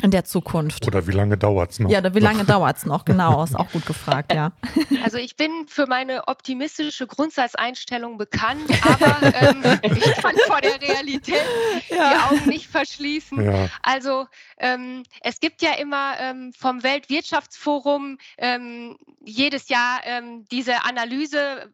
in 0.01 0.11
der 0.11 0.25
Zukunft. 0.25 0.87
Oder 0.87 1.07
wie 1.07 1.11
lange 1.11 1.37
dauert 1.37 1.71
es 1.71 1.79
noch? 1.79 1.89
Ja, 1.89 1.99
oder 1.99 2.15
wie 2.15 2.19
lange 2.19 2.45
dauert 2.45 2.77
es 2.77 2.85
noch? 2.85 3.05
Genau, 3.05 3.43
ist 3.43 3.55
auch 3.55 3.69
gut 3.71 3.85
gefragt, 3.85 4.33
ja. 4.33 4.51
Also 5.03 5.17
ich 5.17 5.35
bin 5.35 5.67
für 5.67 5.85
meine 5.85 6.27
optimistische 6.27 7.07
Grundsatzeinstellung 7.07 8.17
bekannt, 8.17 8.69
aber 8.81 9.33
ähm, 9.35 9.63
ich 9.95 10.15
kann 10.15 10.35
vor 10.47 10.61
der 10.61 10.81
Realität 10.81 11.43
ja. 11.89 12.09
die 12.09 12.35
Augen 12.35 12.49
nicht 12.49 12.67
verschließen. 12.67 13.43
Ja. 13.43 13.69
Also 13.81 14.25
ähm, 14.57 15.03
es 15.21 15.39
gibt 15.39 15.61
ja 15.61 15.73
immer 15.73 16.15
ähm, 16.19 16.53
vom 16.57 16.83
Weltwirtschaftsforum 16.83 18.17
ähm, 18.37 18.97
jedes 19.23 19.69
Jahr 19.69 20.01
ähm, 20.05 20.45
diese 20.51 20.85
Analyse, 20.85 21.71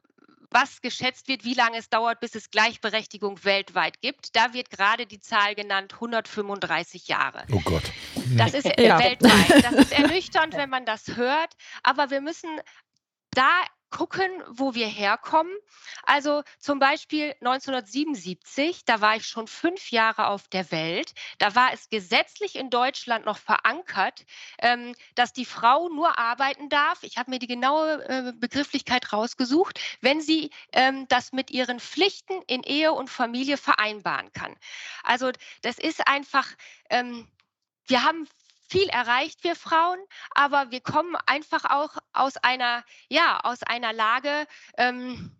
was 0.51 0.81
geschätzt 0.81 1.27
wird, 1.27 1.43
wie 1.43 1.53
lange 1.53 1.77
es 1.77 1.89
dauert, 1.89 2.19
bis 2.19 2.35
es 2.35 2.49
Gleichberechtigung 2.51 3.43
weltweit 3.43 4.01
gibt. 4.01 4.35
Da 4.35 4.53
wird 4.53 4.69
gerade 4.69 5.05
die 5.05 5.19
Zahl 5.19 5.55
genannt 5.55 5.93
135 5.93 7.07
Jahre. 7.07 7.45
Oh 7.51 7.61
Gott. 7.63 7.83
Das 8.37 8.53
ist 8.53 8.65
ja. 8.79 8.99
weltweit. 8.99 9.63
Das 9.63 9.73
ist 9.73 9.91
ernüchternd, 9.91 10.55
wenn 10.55 10.69
man 10.69 10.85
das 10.85 11.15
hört. 11.15 11.53
Aber 11.83 12.09
wir 12.09 12.21
müssen 12.21 12.49
da 13.31 13.49
gucken, 13.89 14.29
wo 14.49 14.73
wir 14.75 14.87
herkommen. 14.87 15.53
Also 16.03 16.43
zum 16.59 16.79
Beispiel 16.79 17.35
1977, 17.41 18.85
da 18.85 19.01
war 19.01 19.15
ich 19.15 19.25
schon 19.25 19.47
fünf 19.47 19.91
Jahre 19.91 20.27
auf 20.27 20.47
der 20.47 20.71
Welt. 20.71 21.13
Da 21.37 21.55
war 21.55 21.73
es 21.73 21.89
gesetzlich 21.89 22.55
in 22.55 22.69
Deutschland 22.69 23.25
noch 23.25 23.37
verankert, 23.37 24.25
ähm, 24.59 24.93
dass 25.15 25.33
die 25.33 25.45
Frau 25.45 25.89
nur 25.89 26.17
arbeiten 26.17 26.69
darf. 26.69 27.03
Ich 27.03 27.17
habe 27.17 27.31
mir 27.31 27.39
die 27.39 27.47
genaue 27.47 28.03
äh, 28.07 28.33
Begrifflichkeit 28.35 29.11
rausgesucht, 29.11 29.79
wenn 30.01 30.21
sie 30.21 30.51
ähm, 30.73 31.07
das 31.07 31.31
mit 31.31 31.51
ihren 31.51 31.79
Pflichten 31.79 32.41
in 32.47 32.63
Ehe 32.63 32.93
und 32.93 33.09
Familie 33.09 33.57
vereinbaren 33.57 34.31
kann. 34.33 34.55
Also 35.03 35.31
das 35.61 35.77
ist 35.77 36.07
einfach. 36.07 36.47
Ähm, 36.89 37.27
wir 37.87 38.03
haben 38.03 38.27
viel 38.69 38.87
erreicht, 38.89 39.43
wir 39.43 39.55
Frauen, 39.55 39.99
aber 40.31 40.71
wir 40.71 40.81
kommen 40.81 41.15
einfach 41.25 41.65
auch 41.65 41.97
aus 42.13 42.37
einer, 42.37 42.83
ja, 43.09 43.39
aus 43.43 43.63
einer 43.63 43.93
Lage, 43.93 44.47
ähm, 44.77 45.35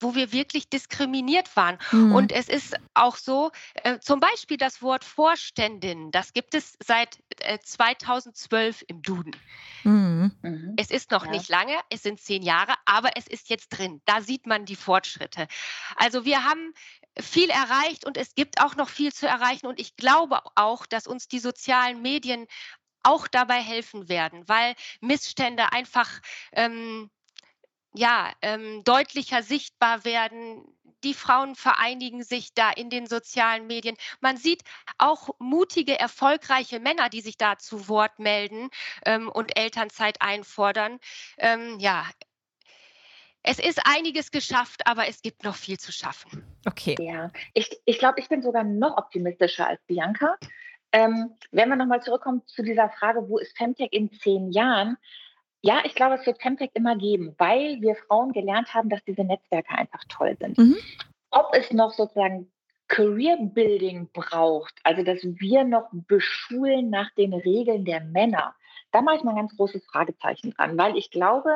wo 0.00 0.14
wir 0.14 0.32
wirklich 0.32 0.68
diskriminiert 0.68 1.54
waren. 1.56 1.78
Mhm. 1.90 2.14
Und 2.14 2.32
es 2.32 2.48
ist 2.48 2.76
auch 2.94 3.16
so, 3.16 3.50
äh, 3.82 3.98
zum 4.00 4.20
Beispiel 4.20 4.58
das 4.58 4.82
Wort 4.82 5.04
Vorständin, 5.04 6.10
das 6.10 6.32
gibt 6.32 6.54
es 6.54 6.76
seit 6.84 7.18
äh, 7.40 7.58
2012 7.58 8.84
im 8.88 9.02
Duden. 9.02 9.34
Mhm. 9.84 10.32
mhm. 10.42 10.74
Es 10.76 10.90
ist 10.90 11.10
noch 11.10 11.24
ja. 11.24 11.30
nicht 11.30 11.48
lange, 11.48 11.74
es 11.88 12.02
sind 12.02 12.20
zehn 12.20 12.42
Jahre, 12.42 12.74
aber 12.84 13.10
es 13.16 13.26
ist 13.26 13.48
jetzt 13.48 13.70
drin. 13.70 14.02
Da 14.04 14.20
sieht 14.20 14.46
man 14.46 14.66
die 14.66 14.76
Fortschritte. 14.76 15.48
Also 15.96 16.24
wir 16.24 16.44
haben 16.44 16.74
viel 17.18 17.50
erreicht 17.50 18.04
und 18.04 18.16
es 18.16 18.34
gibt 18.34 18.60
auch 18.60 18.76
noch 18.76 18.88
viel 18.88 19.12
zu 19.12 19.26
erreichen. 19.26 19.66
Und 19.66 19.80
ich 19.80 19.96
glaube 19.96 20.40
auch, 20.54 20.86
dass 20.86 21.06
uns 21.06 21.28
die 21.28 21.38
sozialen 21.38 22.02
Medien 22.02 22.46
auch 23.02 23.28
dabei 23.28 23.62
helfen 23.62 24.08
werden, 24.08 24.48
weil 24.48 24.74
Missstände 25.00 25.72
einfach 25.72 26.10
ähm, 26.52 27.10
ja, 27.94 28.32
ähm, 28.42 28.84
deutlicher 28.84 29.42
sichtbar 29.42 30.04
werden. 30.04 30.64
Die 31.04 31.14
Frauen 31.14 31.54
vereinigen 31.54 32.22
sich 32.24 32.52
da 32.52 32.70
in 32.70 32.90
den 32.90 33.06
sozialen 33.06 33.66
Medien. 33.66 33.96
Man 34.20 34.36
sieht 34.36 34.62
auch 34.98 35.30
mutige, 35.38 35.98
erfolgreiche 35.98 36.80
Männer, 36.80 37.08
die 37.08 37.20
sich 37.20 37.38
da 37.38 37.58
zu 37.58 37.88
Wort 37.88 38.18
melden 38.18 38.70
ähm, 39.04 39.28
und 39.28 39.56
Elternzeit 39.56 40.20
einfordern. 40.20 40.98
Ähm, 41.38 41.78
ja, 41.78 42.06
es 43.46 43.60
ist 43.60 43.80
einiges 43.84 44.30
geschafft, 44.30 44.86
aber 44.86 45.08
es 45.08 45.22
gibt 45.22 45.44
noch 45.44 45.54
viel 45.54 45.78
zu 45.78 45.92
schaffen. 45.92 46.44
Okay. 46.66 46.96
Ja, 46.98 47.30
ich, 47.54 47.70
ich 47.84 47.98
glaube, 47.98 48.20
ich 48.20 48.28
bin 48.28 48.42
sogar 48.42 48.64
noch 48.64 48.98
optimistischer 48.98 49.68
als 49.68 49.80
Bianca. 49.86 50.36
Ähm, 50.92 51.30
wenn 51.52 51.68
wir 51.68 51.76
nochmal 51.76 52.02
zurückkommen 52.02 52.42
zu 52.46 52.62
dieser 52.62 52.90
Frage, 52.90 53.28
wo 53.28 53.38
ist 53.38 53.56
Femtech 53.56 53.92
in 53.92 54.12
zehn 54.12 54.50
Jahren? 54.50 54.96
Ja, 55.62 55.82
ich 55.84 55.94
glaube, 55.94 56.16
es 56.16 56.26
wird 56.26 56.42
Femtech 56.42 56.70
immer 56.74 56.96
geben, 56.96 57.34
weil 57.38 57.80
wir 57.80 57.94
Frauen 57.94 58.32
gelernt 58.32 58.74
haben, 58.74 58.88
dass 58.88 59.02
diese 59.04 59.22
Netzwerke 59.22 59.70
einfach 59.70 60.02
toll 60.08 60.36
sind. 60.40 60.58
Mhm. 60.58 60.76
Ob 61.30 61.54
es 61.54 61.72
noch 61.72 61.92
sozusagen 61.92 62.50
Career 62.88 63.36
Building 63.40 64.08
braucht, 64.12 64.74
also 64.82 65.02
dass 65.02 65.20
wir 65.22 65.64
noch 65.64 65.88
beschulen 65.92 66.90
nach 66.90 67.10
den 67.14 67.32
Regeln 67.32 67.84
der 67.84 68.00
Männer, 68.00 68.54
da 68.90 69.02
mache 69.02 69.16
ich 69.16 69.22
mal 69.22 69.32
ein 69.32 69.38
ganz 69.38 69.56
großes 69.56 69.84
Fragezeichen 69.86 70.52
dran, 70.52 70.78
weil 70.78 70.96
ich 70.96 71.10
glaube, 71.10 71.50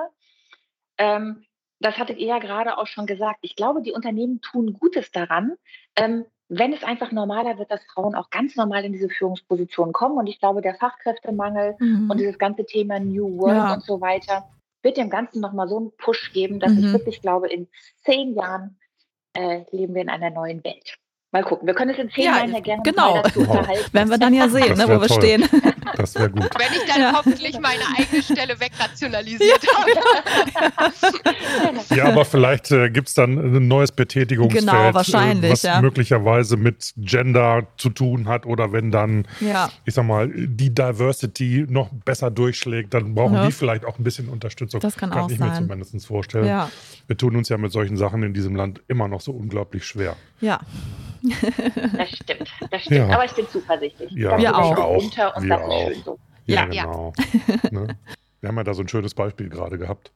ähm, 0.98 1.46
das 1.81 1.99
hattet 1.99 2.19
ihr 2.19 2.27
ja 2.27 2.38
gerade 2.38 2.79
auch 2.79 2.87
schon 2.87 3.07
gesagt, 3.07 3.38
ich 3.40 3.57
glaube, 3.57 3.83
die 3.83 3.93
Unternehmen 3.93 4.40
tun 4.40 4.75
Gutes 4.75 5.11
daran, 5.11 5.55
ähm, 5.97 6.25
wenn 6.49 6.73
es 6.73 6.83
einfach 6.83 7.12
normaler 7.12 7.59
wird, 7.59 7.71
dass 7.71 7.81
Frauen 7.95 8.14
auch 8.14 8.29
ganz 8.31 8.57
normal 8.57 8.85
in 8.85 8.93
diese 8.93 9.09
Führungspositionen 9.09 9.93
kommen. 9.93 10.19
Und 10.19 10.27
ich 10.27 10.40
glaube, 10.40 10.62
der 10.62 10.75
Fachkräftemangel 10.75 11.77
mhm. 11.79 12.11
und 12.11 12.19
dieses 12.19 12.38
ganze 12.38 12.66
Thema 12.66 12.99
New 12.99 13.38
Work 13.38 13.55
ja. 13.55 13.75
und 13.75 13.85
so 13.85 14.01
weiter 14.01 14.49
wird 14.83 14.97
dem 14.97 15.11
Ganzen 15.11 15.40
nochmal 15.40 15.69
so 15.69 15.77
einen 15.77 15.93
Push 15.97 16.33
geben, 16.33 16.59
dass 16.59 16.73
mhm. 16.73 16.79
ich 16.79 16.93
wirklich 16.93 17.23
glaube, 17.23 17.49
in 17.49 17.69
zehn 18.05 18.35
Jahren 18.35 18.79
äh, 19.35 19.62
leben 19.71 19.95
wir 19.95 20.03
in 20.03 20.09
einer 20.09 20.31
neuen 20.31 20.64
Welt. 20.64 20.97
Mal 21.33 21.45
gucken. 21.45 21.69
Wir 21.69 21.75
können 21.75 21.93
es 21.93 21.99
in 21.99 22.11
zehn 22.11 22.25
ja, 22.25 22.38
Jahren 22.38 22.53
ja 22.53 22.61
gerne 22.61 22.83
genau. 22.83 23.14
mal 23.14 23.23
dazu 23.23 23.40
unterhalten. 23.40 23.93
Werden 23.93 24.11
wir 24.11 24.19
dann 24.19 24.35
ja 24.35 24.49
sehen, 24.49 24.77
ne, 24.77 24.85
wo 24.88 25.01
wir 25.01 25.07
toll. 25.07 25.19
stehen. 25.19 25.49
Das 25.96 26.14
wäre 26.14 26.31
gut. 26.31 26.50
Wenn 26.59 26.72
ich 26.72 26.87
dann 26.87 27.00
ja. 27.00 27.12
hoffentlich 27.14 27.59
meine 27.59 27.83
eigene 27.98 28.22
Stelle 28.22 28.59
wegrationalisiert 28.61 29.61
habe. 29.74 29.90
ja, 31.94 32.07
aber 32.07 32.24
vielleicht 32.24 32.70
äh, 32.70 32.90
gibt 32.90 33.09
es 33.09 33.14
dann 33.14 33.38
ein 33.38 33.68
neues 33.68 33.92
Betätigungsfeld, 33.92 34.66
genau, 34.66 34.94
wahrscheinlich, 34.94 35.50
äh, 35.50 35.53
was 35.53 35.62
ja. 35.62 35.81
möglicherweise 35.81 36.57
mit 36.57 36.92
Gender 36.96 37.66
zu 37.76 37.90
tun 37.90 38.29
hat 38.29 38.46
oder 38.46 38.72
wenn 38.72 38.90
dann, 38.90 39.26
ja. 39.40 39.70
ich 39.85 39.94
sag 39.94 40.05
mal, 40.05 40.29
die 40.29 40.74
Diversity 40.74 41.66
noch 41.68 41.90
besser 42.05 42.31
durchschlägt, 42.31 42.94
dann 42.94 43.14
brauchen 43.14 43.35
ja. 43.35 43.46
die 43.46 43.53
vielleicht 43.53 43.85
auch 43.85 43.98
ein 43.98 44.05
bisschen 44.05 44.29
Unterstützung. 44.29 44.81
Das 44.81 44.96
kann, 44.96 45.11
kann 45.11 45.24
auch 45.24 45.31
ich 45.31 45.38
sein. 45.38 45.48
mir 45.48 45.55
zumindest 45.55 46.07
vorstellen. 46.07 46.46
Ja. 46.46 46.70
Wir 47.07 47.16
tun 47.16 47.37
uns 47.37 47.48
ja 47.48 47.59
mit 47.59 47.72
solchen 47.72 47.96
Sachen 47.96 48.22
in 48.22 48.35
diesem 48.35 48.55
Land 48.55 48.83
immer 48.88 49.09
noch 49.09 49.20
so 49.20 49.33
unglaublich 49.33 49.85
schwer. 49.85 50.16
Ja. 50.40 50.61
Das 51.22 52.09
stimmt, 52.11 52.50
das 52.70 52.83
stimmt. 52.83 53.09
Ja. 53.09 53.14
Aber 53.14 53.24
ich 53.24 53.33
bin 53.33 53.46
zuversichtlich. 53.48 54.11
Ja, 54.12 54.38
wir 54.38 54.57
auch. 54.57 54.79
auch. 54.79 55.03
Unter 55.03 55.37
und 55.37 55.42
wir 55.42 55.57
das 55.57 55.68
auch. 55.81 56.19
Ja, 56.47 56.69
ja 56.71 56.85
genau. 56.85 57.12
ne? 57.71 57.99
Wir 58.40 58.49
haben 58.49 58.57
ja 58.57 58.64
da 58.64 58.75
so 58.75 58.83
ein 58.83 58.88
schönes 58.88 59.14
Beispiel 59.14 59.49
gerade 59.49 59.79
gehabt, 59.79 60.12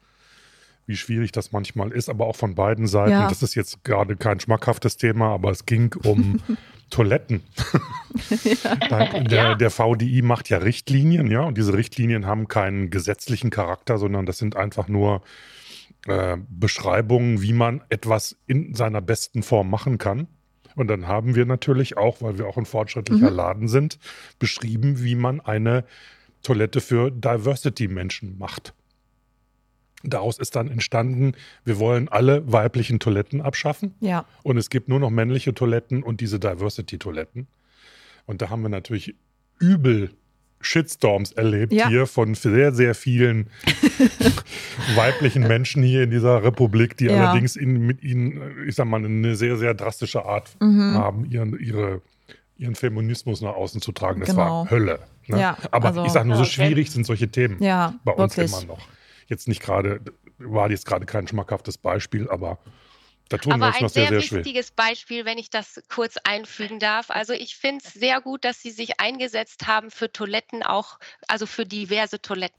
wie 0.86 0.96
schwierig 0.96 1.32
das 1.32 1.52
manchmal 1.52 1.92
ist, 1.92 2.08
aber 2.08 2.26
auch 2.26 2.36
von 2.36 2.54
beiden 2.54 2.86
Seiten. 2.86 3.12
Ja. 3.12 3.28
Das 3.28 3.42
ist 3.42 3.54
jetzt 3.54 3.84
gerade 3.84 4.16
kein 4.16 4.40
schmackhaftes 4.40 4.96
Thema, 4.96 5.28
aber 5.34 5.50
es 5.50 5.66
ging 5.66 5.94
um 6.04 6.40
Toiletten. 6.90 7.42
der, 9.30 9.56
der 9.56 9.70
VDI 9.70 10.22
macht 10.22 10.48
ja 10.48 10.58
Richtlinien, 10.58 11.30
ja, 11.30 11.40
und 11.40 11.58
diese 11.58 11.74
Richtlinien 11.74 12.26
haben 12.26 12.48
keinen 12.48 12.90
gesetzlichen 12.90 13.50
Charakter, 13.50 13.98
sondern 13.98 14.26
das 14.26 14.38
sind 14.38 14.56
einfach 14.56 14.88
nur 14.88 15.22
äh, 16.06 16.36
Beschreibungen, 16.48 17.42
wie 17.42 17.52
man 17.52 17.82
etwas 17.88 18.36
in 18.46 18.74
seiner 18.74 19.00
besten 19.00 19.42
Form 19.42 19.70
machen 19.70 19.98
kann. 19.98 20.28
Und 20.74 20.88
dann 20.88 21.06
haben 21.06 21.34
wir 21.34 21.46
natürlich 21.46 21.96
auch, 21.96 22.20
weil 22.22 22.38
wir 22.38 22.46
auch 22.46 22.56
ein 22.56 22.66
fortschrittlicher 22.66 23.30
mhm. 23.30 23.36
Laden 23.36 23.68
sind, 23.68 23.98
beschrieben, 24.38 25.02
wie 25.02 25.14
man 25.14 25.40
eine 25.40 25.84
Toilette 26.42 26.80
für 26.80 27.10
Diversity-Menschen 27.10 28.38
macht. 28.38 28.74
Daraus 30.02 30.38
ist 30.38 30.54
dann 30.54 30.68
entstanden, 30.70 31.32
wir 31.64 31.78
wollen 31.78 32.08
alle 32.08 32.50
weiblichen 32.52 33.00
Toiletten 33.00 33.40
abschaffen. 33.40 33.94
Ja. 34.00 34.26
Und 34.42 34.58
es 34.58 34.68
gibt 34.68 34.88
nur 34.88 35.00
noch 35.00 35.10
männliche 35.10 35.54
Toiletten 35.54 36.02
und 36.02 36.20
diese 36.20 36.38
Diversity-Toiletten. 36.38 37.46
Und 38.26 38.42
da 38.42 38.50
haben 38.50 38.62
wir 38.62 38.68
natürlich 38.68 39.14
übel 39.58 40.10
Shitstorms 40.64 41.32
erlebt 41.32 41.72
ja. 41.72 41.88
hier 41.88 42.06
von 42.06 42.34
sehr, 42.34 42.72
sehr 42.72 42.94
vielen 42.94 43.48
weiblichen 44.94 45.46
Menschen 45.46 45.82
hier 45.82 46.02
in 46.02 46.10
dieser 46.10 46.42
Republik, 46.42 46.96
die 46.96 47.06
ja. 47.06 47.30
allerdings 47.30 47.56
in, 47.56 47.86
mit 47.86 48.02
ihnen, 48.02 48.66
ich 48.66 48.74
sag 48.74 48.86
mal, 48.86 49.04
eine 49.04 49.36
sehr, 49.36 49.56
sehr 49.56 49.74
drastische 49.74 50.24
Art 50.24 50.56
mhm. 50.60 50.94
haben, 50.94 51.30
ihren, 51.30 51.58
ihre, 51.58 52.02
ihren 52.56 52.74
Feminismus 52.74 53.40
nach 53.40 53.54
außen 53.54 53.80
zu 53.80 53.92
tragen. 53.92 54.20
Das 54.20 54.30
genau. 54.30 54.64
war 54.64 54.70
Hölle. 54.70 55.00
Ne? 55.26 55.40
Ja, 55.40 55.56
Aber 55.70 55.88
also, 55.88 56.04
ich 56.04 56.12
sage 56.12 56.28
nur, 56.28 56.36
so 56.36 56.44
schwierig 56.44 56.90
sind 56.90 57.06
solche 57.06 57.28
Themen 57.28 57.62
ja, 57.62 57.94
bei 58.04 58.12
uns 58.12 58.36
wirklich. 58.36 58.52
immer 58.52 58.74
noch. 58.74 58.88
Jetzt 59.26 59.48
nicht 59.48 59.62
gerade, 59.62 60.00
war 60.38 60.70
jetzt 60.70 60.86
gerade 60.86 61.06
kein 61.06 61.26
schmackhaftes 61.26 61.78
Beispiel, 61.78 62.28
aber 62.28 62.58
da 63.28 63.38
tun 63.38 63.52
Aber 63.52 63.72
wir 63.72 63.82
noch 63.82 63.88
sehr, 63.88 64.08
sehr, 64.08 64.20
wichtiges 64.20 64.70
Beispiel, 64.70 65.24
wenn 65.24 65.38
ich 65.38 65.50
das 65.50 65.82
kurz 65.88 66.16
einfügen 66.24 66.78
darf. 66.78 67.10
Also 67.10 67.32
ich 67.32 67.56
finde 67.56 67.82
es 67.84 67.94
sehr 67.94 68.20
gut, 68.20 68.44
dass 68.44 68.60
Sie 68.60 68.70
sich 68.70 69.00
eingesetzt 69.00 69.66
haben 69.66 69.90
für 69.90 70.12
Toiletten, 70.12 70.62
auch 70.62 70.98
also 71.26 71.46
für 71.46 71.64
diverse 71.64 72.20
Toiletten. 72.20 72.58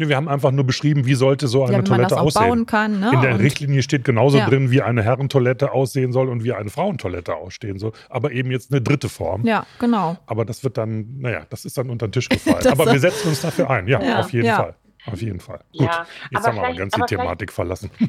Wir 0.00 0.14
haben 0.14 0.28
einfach 0.28 0.52
nur 0.52 0.64
beschrieben, 0.64 1.06
wie 1.06 1.14
sollte 1.14 1.48
so 1.48 1.64
eine 1.64 1.78
ja, 1.78 1.82
Toilette 1.82 2.20
aussehen. 2.20 2.66
Kann, 2.66 3.00
ne? 3.00 3.10
In 3.14 3.20
der 3.20 3.34
und 3.34 3.40
Richtlinie 3.40 3.82
steht 3.82 4.04
genauso 4.04 4.38
ja. 4.38 4.48
drin, 4.48 4.70
wie 4.70 4.80
eine 4.80 5.02
Herrentoilette 5.02 5.72
aussehen 5.72 6.12
soll 6.12 6.28
und 6.28 6.44
wie 6.44 6.52
eine 6.52 6.70
Frauentoilette 6.70 7.34
aussehen 7.34 7.80
soll. 7.80 7.90
Aber 8.08 8.30
eben 8.30 8.52
jetzt 8.52 8.70
eine 8.70 8.80
dritte 8.80 9.08
Form. 9.08 9.44
Ja, 9.44 9.66
genau. 9.80 10.16
Aber 10.26 10.44
das 10.44 10.62
wird 10.62 10.78
dann, 10.78 11.18
naja, 11.18 11.46
das 11.50 11.64
ist 11.64 11.78
dann 11.78 11.90
unter 11.90 12.06
den 12.06 12.12
Tisch 12.12 12.28
gefallen. 12.28 12.64
aber 12.70 12.92
wir 12.92 13.00
setzen 13.00 13.28
uns 13.28 13.40
dafür 13.40 13.70
ein, 13.70 13.88
ja, 13.88 14.00
ja 14.00 14.20
auf 14.20 14.32
jeden 14.32 14.48
Fall. 14.48 14.76
Auf 15.12 15.20
jeden 15.20 15.40
Fall. 15.40 15.60
Gut, 15.72 15.82
ja, 15.82 16.06
jetzt 16.30 16.46
haben 16.46 16.56
wir 16.56 16.64
aber 16.64 16.74
ganz 16.74 16.94
die 16.94 17.02
Thematik 17.02 17.52
verlassen. 17.52 17.90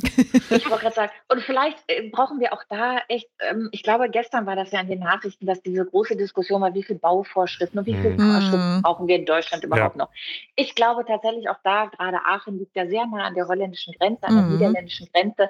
Ich 0.50 0.70
wollte 0.70 0.84
gerade 0.84 0.96
sagen, 0.96 1.12
und 1.32 1.42
vielleicht 1.42 1.78
äh, 1.88 2.10
brauchen 2.10 2.40
wir 2.40 2.54
auch 2.54 2.64
da 2.70 3.00
echt, 3.08 3.30
ähm, 3.40 3.70
ich 3.72 3.84
glaube, 3.84 4.10
gestern 4.10 4.46
war 4.46 4.56
das 4.56 4.72
ja 4.72 4.82
in 4.82 4.88
den 4.88 5.00
Nachrichten, 5.00 5.46
dass 5.46 5.62
diese 5.62 5.86
große 5.86 6.16
Diskussion 6.16 6.62
war, 6.62 6.74
wie 6.74 6.84
viele 6.84 7.00
Bauvorschriften 7.00 7.80
und 7.80 7.86
wie 7.86 7.94
viele 7.94 8.12
mhm. 8.12 8.32
Vorschriften 8.32 8.82
brauchen 8.82 9.08
wir 9.08 9.16
in 9.16 9.26
Deutschland 9.26 9.64
überhaupt 9.64 9.96
ja. 9.96 10.04
noch. 10.04 10.10
Ich 10.56 10.76
glaube 10.76 11.06
tatsächlich 11.06 11.50
auch 11.50 11.60
da, 11.64 11.86
gerade 11.86 12.18
Aachen 12.26 12.58
liegt 12.58 12.76
ja 12.76 12.88
sehr 12.88 13.06
nah 13.06 13.26
an 13.26 13.36
der 13.36 13.48
holländischen 13.48 13.94
Grenze, 14.00 14.24
an 14.24 14.36
der 14.36 14.44
mhm. 14.46 14.54
niederländischen 14.54 15.08
Grenze. 15.14 15.50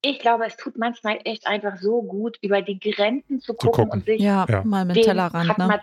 Ich 0.00 0.20
glaube, 0.20 0.46
es 0.46 0.56
tut 0.56 0.78
manchmal 0.78 1.18
echt 1.24 1.46
einfach 1.46 1.76
so 1.78 2.02
gut, 2.02 2.38
über 2.40 2.62
die 2.62 2.78
Grenzen 2.78 3.40
zu 3.40 3.54
gucken, 3.54 3.72
zu 3.72 3.80
gucken. 3.82 3.90
und 4.00 4.06
sich 4.06 4.20
ja, 4.20 4.46
ja. 4.48 4.62
mal 4.64 4.84
mit 4.84 5.02
Tellerrand, 5.02 5.58
ne? 5.58 5.80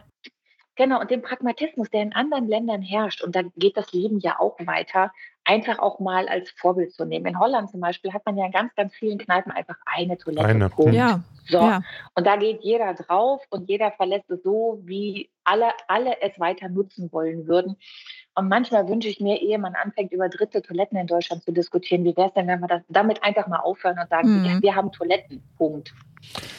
Genau, 0.75 0.99
und 0.99 1.09
den 1.09 1.21
Pragmatismus, 1.21 1.89
der 1.89 2.01
in 2.01 2.13
anderen 2.13 2.47
Ländern 2.47 2.81
herrscht, 2.81 3.23
und 3.23 3.35
da 3.35 3.43
geht 3.55 3.77
das 3.77 3.93
Leben 3.93 4.19
ja 4.19 4.39
auch 4.39 4.57
weiter, 4.59 5.13
einfach 5.45 5.79
auch 5.79 5.99
mal 5.99 6.27
als 6.27 6.49
Vorbild 6.51 6.93
zu 6.93 7.05
nehmen. 7.05 7.27
In 7.27 7.39
Holland 7.39 7.69
zum 7.69 7.79
Beispiel 7.79 8.11
hat 8.13 8.25
man 8.25 8.35
ja 8.37 8.47
in 8.47 8.51
ganz, 8.51 8.73
ganz 8.75 8.93
vielen 8.95 9.17
Kneipen 9.17 9.51
einfach 9.51 9.77
eine 9.85 10.17
Toilette. 10.17 10.45
Eine. 10.47 10.69
Punkt. 10.69 10.93
Ja. 10.93 11.21
So. 11.47 11.59
Ja. 11.59 11.81
Und 12.15 12.25
da 12.25 12.35
geht 12.37 12.63
jeder 12.63 12.93
drauf 12.95 13.41
und 13.49 13.69
jeder 13.69 13.91
verlässt 13.91 14.29
es 14.31 14.41
so, 14.43 14.81
wie 14.83 15.29
alle, 15.43 15.67
alle 15.87 16.21
es 16.21 16.39
weiter 16.39 16.69
nutzen 16.69 17.11
wollen 17.11 17.47
würden. 17.47 17.77
Und 18.33 18.49
manchmal 18.49 18.87
wünsche 18.89 19.07
ich 19.07 19.21
mir, 19.21 19.41
ehe 19.41 19.57
man 19.59 19.75
anfängt, 19.75 20.11
über 20.11 20.27
dritte 20.27 20.61
Toiletten 20.61 20.97
in 20.97 21.07
Deutschland 21.07 21.43
zu 21.43 21.53
diskutieren, 21.53 22.03
wie 22.03 22.17
wäre 22.17 22.27
es 22.29 22.33
denn, 22.33 22.47
wenn 22.47 22.59
wir 22.59 22.67
das 22.67 22.81
damit 22.89 23.23
einfach 23.23 23.47
mal 23.47 23.59
aufhören 23.59 23.97
und 23.99 24.09
sagen, 24.09 24.39
mhm. 24.39 24.45
ja, 24.45 24.61
wir 24.61 24.75
haben 24.75 24.91
Toiletten, 24.91 25.41
Punkt. 25.57 25.93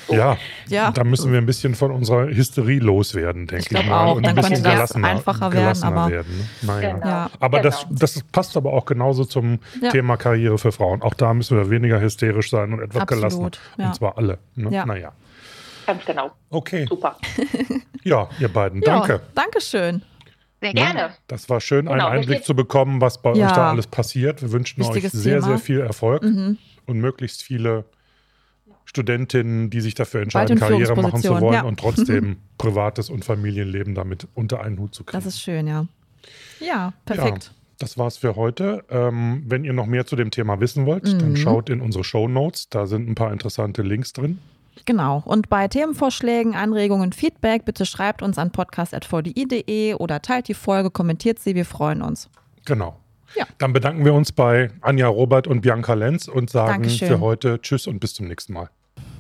So. 0.07 0.15
Ja, 0.15 0.37
ja, 0.69 0.93
da 0.93 1.03
müssen 1.03 1.33
wir 1.33 1.39
ein 1.39 1.47
bisschen 1.47 1.75
von 1.75 1.91
unserer 1.91 2.29
Hysterie 2.29 2.79
loswerden, 2.79 3.49
denke 3.49 3.67
ich, 3.75 3.81
ich 3.81 3.89
mal. 3.89 4.07
Auch. 4.07 4.17
Und 4.17 4.27
ein 4.27 4.37
Dann 4.37 4.45
bisschen 4.45 4.63
gelassener, 4.63 5.09
einfacher 5.09 5.53
werden. 5.53 5.83
Aber, 5.83 6.11
werden, 6.11 6.49
naja. 6.63 6.93
genau. 6.93 7.07
ja. 7.07 7.31
aber 7.41 7.61
genau. 7.61 7.71
das, 7.71 7.87
das 7.91 8.23
passt 8.31 8.57
aber 8.57 8.73
auch 8.73 8.76
genauso 8.85 9.25
zum 9.25 9.61
ja. 9.81 9.91
Thema 9.91 10.17
Karriere 10.17 10.59
für 10.59 10.73
Frauen. 10.73 11.03
Auch 11.03 11.15
da 11.15 11.33
müssen 11.35 11.57
wir 11.57 11.71
weniger 11.71 12.01
hysterisch 12.01 12.51
sein 12.51 12.73
und 12.73 12.81
etwas 12.81 13.03
Absolut. 13.03 13.31
gelassener. 13.31 13.87
Und 13.89 13.95
zwar 13.95 14.19
alle. 14.19 14.39
Ne? 14.55 14.71
Ja. 14.71 14.85
Naja. 14.85 15.13
Ganz 15.87 16.05
genau. 16.05 16.33
Okay. 16.51 16.87
Super. 16.89 17.17
ja, 18.03 18.29
ihr 18.41 18.49
beiden, 18.49 18.81
danke. 18.81 19.21
Dankeschön. 19.35 20.03
Sehr 20.61 20.73
gerne. 20.73 21.11
Das 21.29 21.49
war 21.49 21.61
schön, 21.61 21.87
einen 21.87 21.99
genau, 21.99 22.09
Einblick 22.09 22.45
zu 22.45 22.57
bekommen, 22.57 23.01
was 23.01 23.21
bei 23.21 23.31
euch 23.31 23.39
da 23.39 23.71
alles 23.71 23.87
passiert. 23.87 24.43
Wir 24.43 24.53
wünschen 24.53 24.81
Wichtiges 24.81 25.15
euch 25.15 25.21
sehr, 25.21 25.41
Thema. 25.41 25.47
sehr 25.49 25.59
viel 25.59 25.81
Erfolg 25.81 26.23
mhm. 26.23 26.59
und 26.87 26.99
möglichst 26.99 27.43
viele 27.43 27.85
Studentinnen, 28.87 29.69
die 29.69 29.81
sich 29.81 29.95
dafür 29.95 30.23
entscheiden, 30.23 30.59
Karriere 30.59 30.97
machen 30.97 31.21
zu 31.21 31.41
wollen 31.41 31.55
ja. 31.55 31.63
und 31.63 31.79
trotzdem 31.79 32.39
privates 32.59 33.11
und 33.11 33.25
Familienleben 33.25 33.95
damit 33.95 34.27
unter 34.35 34.61
einen 34.61 34.79
Hut 34.79 34.95
zu 34.95 35.05
kriegen. 35.05 35.19
Das 35.23 35.27
ist 35.27 35.41
schön, 35.41 35.67
ja. 35.67 35.87
Ja, 36.61 36.93
perfekt. 37.05 37.53
Das 37.79 37.99
war's 37.99 38.17
für 38.17 38.37
heute. 38.37 38.85
Ähm, 38.89 39.45
wenn 39.47 39.65
ihr 39.65 39.73
noch 39.73 39.87
mehr 39.87 40.07
zu 40.07 40.17
dem 40.17 40.31
Thema 40.31 40.61
wissen 40.61 40.87
wollt, 40.87 41.05
mhm. 41.05 41.19
dann 41.19 41.37
schaut 41.37 41.69
in 41.69 41.81
unsere 41.81 42.05
Show 42.05 42.29
Notes. 42.29 42.69
Da 42.69 42.87
sind 42.87 43.09
ein 43.09 43.15
paar 43.15 43.33
interessante 43.33 43.83
Links 43.83 44.13
drin. 44.13 44.39
Genau. 44.85 45.23
Und 45.25 45.49
bei 45.49 45.69
Themenvorschlägen, 45.69 46.55
Anregungen, 46.55 47.13
Feedback, 47.13 47.65
bitte 47.65 47.87
schreibt 47.87 48.23
uns 48.23 48.39
an 48.39 48.51
podcast.vdi.de 48.51 49.95
oder 49.95 50.23
teilt 50.23 50.49
die 50.49 50.55
Folge, 50.55 50.91
kommentiert 50.91 51.39
sie. 51.39 51.55
Wir 51.55 51.65
freuen 51.65 52.03
uns. 52.03 52.29
Genau. 52.65 52.97
Ja. 53.35 53.47
Dann 53.59 53.73
bedanken 53.73 54.05
wir 54.05 54.15
uns 54.15 54.33
bei 54.33 54.71
Anja 54.81 55.09
Robert 55.09 55.47
und 55.47 55.61
Bianca 55.61 55.95
Lenz 55.95 56.29
und 56.29 56.51
sagen 56.51 56.83
Dankeschön. 56.83 57.09
für 57.09 57.21
heute 57.21 57.61
Tschüss 57.61 57.87
und 57.87 58.01
bis 58.01 58.15
zum 58.15 58.29
nächsten 58.29 58.53
Mal. 58.53 58.71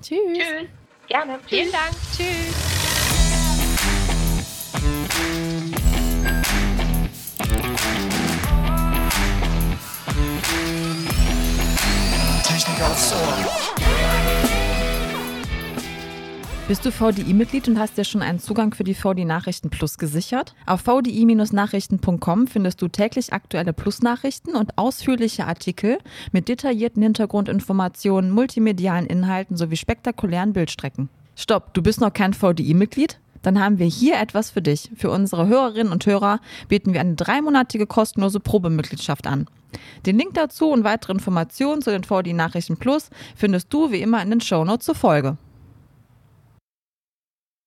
Tschüss. 0.00 0.18
Tschüss. 0.32 0.68
Gerne. 1.08 1.38
Vielen 1.46 1.70
Dank. 1.72 1.92
Tschüss. 2.16 2.95
Technik 12.76 12.82
aufs 12.82 13.12
Ohr. 13.12 13.46
Bist 16.68 16.84
du 16.84 16.90
VDI-Mitglied 16.90 17.68
und 17.68 17.78
hast 17.78 17.96
dir 17.96 18.04
schon 18.04 18.22
einen 18.22 18.40
Zugang 18.40 18.74
für 18.74 18.82
die 18.82 18.94
VDI 18.94 19.24
Nachrichten 19.24 19.70
Plus 19.70 19.98
gesichert? 19.98 20.54
Auf 20.66 20.80
vdi-nachrichten.com 20.82 22.46
findest 22.48 22.82
du 22.82 22.88
täglich 22.88 23.32
aktuelle 23.32 23.72
Plus-Nachrichten 23.72 24.56
und 24.56 24.76
ausführliche 24.76 25.46
Artikel 25.46 25.98
mit 26.32 26.48
detaillierten 26.48 27.02
Hintergrundinformationen, 27.02 28.32
multimedialen 28.32 29.06
Inhalten 29.06 29.56
sowie 29.56 29.76
spektakulären 29.76 30.52
Bildstrecken. 30.52 31.08
Stopp, 31.36 31.72
du 31.72 31.82
bist 31.82 32.00
noch 32.00 32.12
kein 32.12 32.34
VDI-Mitglied? 32.34 33.20
Dann 33.46 33.60
haben 33.60 33.78
wir 33.78 33.86
hier 33.86 34.18
etwas 34.18 34.50
für 34.50 34.60
dich. 34.60 34.90
Für 34.96 35.08
unsere 35.08 35.46
Hörerinnen 35.46 35.92
und 35.92 36.04
Hörer 36.04 36.40
bieten 36.66 36.92
wir 36.92 37.00
eine 37.00 37.14
dreimonatige 37.14 37.86
kostenlose 37.86 38.40
Probemitgliedschaft 38.40 39.28
an. 39.28 39.46
Den 40.04 40.18
Link 40.18 40.34
dazu 40.34 40.68
und 40.72 40.82
weitere 40.82 41.12
Informationen 41.12 41.80
zu 41.80 41.92
den 41.92 42.02
VDI 42.02 42.32
Nachrichten 42.32 42.76
Plus 42.76 43.08
findest 43.36 43.72
du 43.72 43.92
wie 43.92 44.02
immer 44.02 44.20
in 44.20 44.30
den 44.30 44.40
Shownotes 44.40 44.86
zur 44.86 44.96
Folge. 44.96 45.36